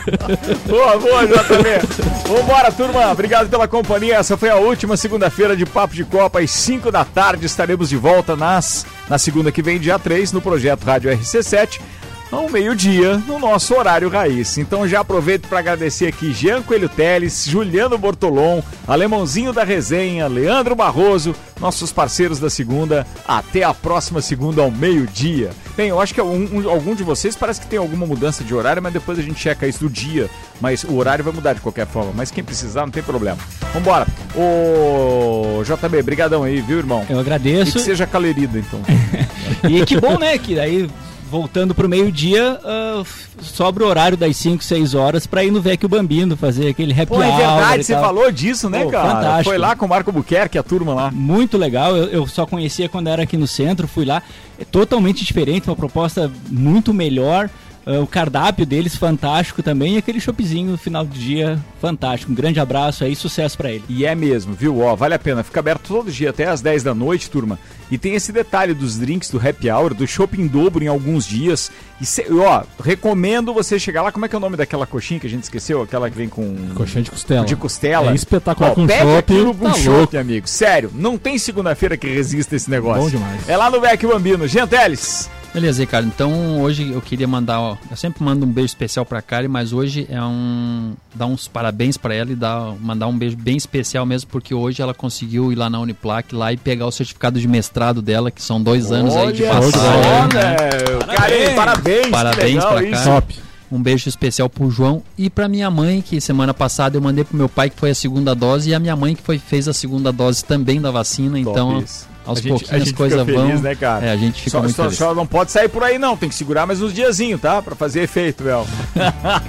[0.66, 2.28] Boa, boa, JB.
[2.28, 3.12] Vambora, turma.
[3.12, 4.16] Obrigado pela companhia.
[4.16, 6.40] Essa foi a última segunda-feira de Papo de Copa.
[6.40, 10.40] Às 5 da tarde estaremos de volta nas, na segunda que vem, dia 3, no
[10.40, 11.97] projeto Rádio RC7.
[12.30, 14.58] Ao meio-dia, no nosso horário raiz.
[14.58, 20.76] Então já aproveito para agradecer aqui Jean Coelho Teles, Juliano Bortolom, Alemãozinho da Resenha, Leandro
[20.76, 23.06] Barroso, nossos parceiros da segunda.
[23.26, 25.50] Até a próxima segunda ao meio-dia.
[25.74, 28.54] Bem, eu acho que algum, um- algum de vocês parece que tem alguma mudança de
[28.54, 30.28] horário, mas depois a gente checa isso do dia.
[30.60, 32.12] Mas o horário vai mudar de qualquer forma.
[32.14, 33.38] Mas quem precisar, não tem problema.
[33.72, 34.06] Vambora.
[34.34, 37.06] Ô, JB, brigadão aí, viu, irmão?
[37.08, 37.72] Eu E agradeço.
[37.72, 38.80] que seja calerido, então.
[39.68, 40.36] E que bom, né?
[40.38, 40.88] Que daí,
[41.28, 43.02] voltando pro meio-dia, ah,
[43.42, 47.06] sobra o horário das 5, 6 horas pra ir no Vecchio Bambino, fazer aquele happy
[47.06, 49.14] Pô, é verdade, você falou disso, né, Pô, cara?
[49.14, 49.50] fantástico.
[49.50, 51.10] Foi lá com o Marco Buquerque, a turma lá.
[51.10, 54.22] Muito legal, eu, eu só conhecia quando era aqui no centro, fui lá.
[54.58, 57.48] É totalmente diferente, uma proposta muito melhor.
[57.88, 62.30] Ah, o cardápio deles fantástico também e aquele shopzinho no final do dia fantástico.
[62.30, 63.84] Um grande abraço aí, sucesso pra ele.
[63.88, 64.80] E é mesmo, viu?
[64.80, 65.42] Ó, vale a pena.
[65.42, 67.58] Fica aberto todo dia até às 10 da noite, turma.
[67.90, 71.70] E tem esse detalhe dos drinks do happy hour, do shopping dobro em alguns dias.
[72.00, 74.12] E cê- ó, recomendo você chegar lá.
[74.12, 75.80] Como é que é o nome daquela coxinha que a gente esqueceu?
[75.82, 76.54] Aquela que vem com.
[76.74, 77.46] Coxinha de costela.
[77.46, 78.10] De costela.
[78.12, 80.18] É espetacular Ó, com pede chopp, aquilo com tá chopp, louco.
[80.18, 80.46] amigo.
[80.46, 83.02] Sério, não tem segunda-feira que resista esse negócio.
[83.04, 83.48] Bom demais.
[83.48, 84.46] É lá no Beck Bambino.
[84.46, 85.30] Genteles.
[85.52, 86.06] Beleza, Ricardo.
[86.06, 89.72] Então hoje eu queria mandar, ó, eu sempre mando um beijo especial pra Karen, mas
[89.72, 94.04] hoje é um dar uns parabéns pra ela e dar, mandar um beijo bem especial
[94.06, 97.48] mesmo, porque hoje ela conseguiu ir lá na Uniplac lá e pegar o certificado de
[97.48, 100.34] mestrado dela, que são dois anos aí de Olha passagem.
[100.34, 101.16] né?
[101.16, 102.08] Karen, parabéns.
[102.08, 102.68] Parabéns isso.
[102.68, 103.22] Karen.
[103.70, 107.36] Um beijo especial pro João e pra minha mãe, que semana passada eu mandei pro
[107.36, 109.74] meu pai que foi a segunda dose e a minha mãe que foi, fez a
[109.74, 111.38] segunda dose também da vacina.
[111.38, 112.07] então, isso.
[112.28, 113.46] Aos A gente- pouquinhos a as gente coisas fica vão.
[113.46, 114.06] feliz, né, cara?
[114.06, 114.98] É, a gente fica Só, muito só, feliz.
[114.98, 116.16] só não pode sair por aí, não.
[116.16, 117.60] Tem que segurar mais uns diazinhos, tá?
[117.62, 118.66] Pra fazer efeito, Bel.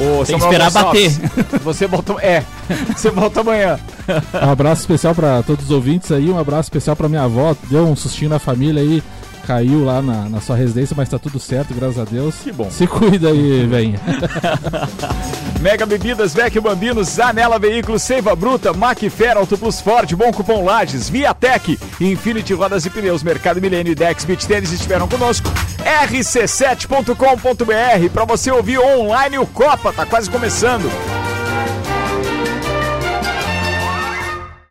[0.00, 1.20] Ô, Tem que esperar Gonçalves,
[1.64, 2.12] Você volta.
[2.24, 2.44] É,
[2.96, 3.78] você volta amanhã.
[4.46, 7.84] Um abraço especial pra todos os ouvintes aí, um abraço especial pra minha avó, deu
[7.84, 9.02] um sustinho na família aí,
[9.48, 12.34] caiu lá na, na sua residência, mas tá tudo certo, graças a Deus.
[12.44, 12.70] Que bom.
[12.70, 13.98] Se cuida aí, venha.
[15.58, 21.08] Mega Bebidas, Vec Bambinos, Zanela Veículos, Seiva Bruta, Macfer, Auto Plus Ford, Bom Cupom Lages,
[21.08, 25.48] Viatec, Infinity Rodas e Pneus, Mercado Milênio e Dex Beach Tênis estiveram conosco.
[26.10, 30.90] rc7.com.br para você ouvir online o Copa, tá quase começando.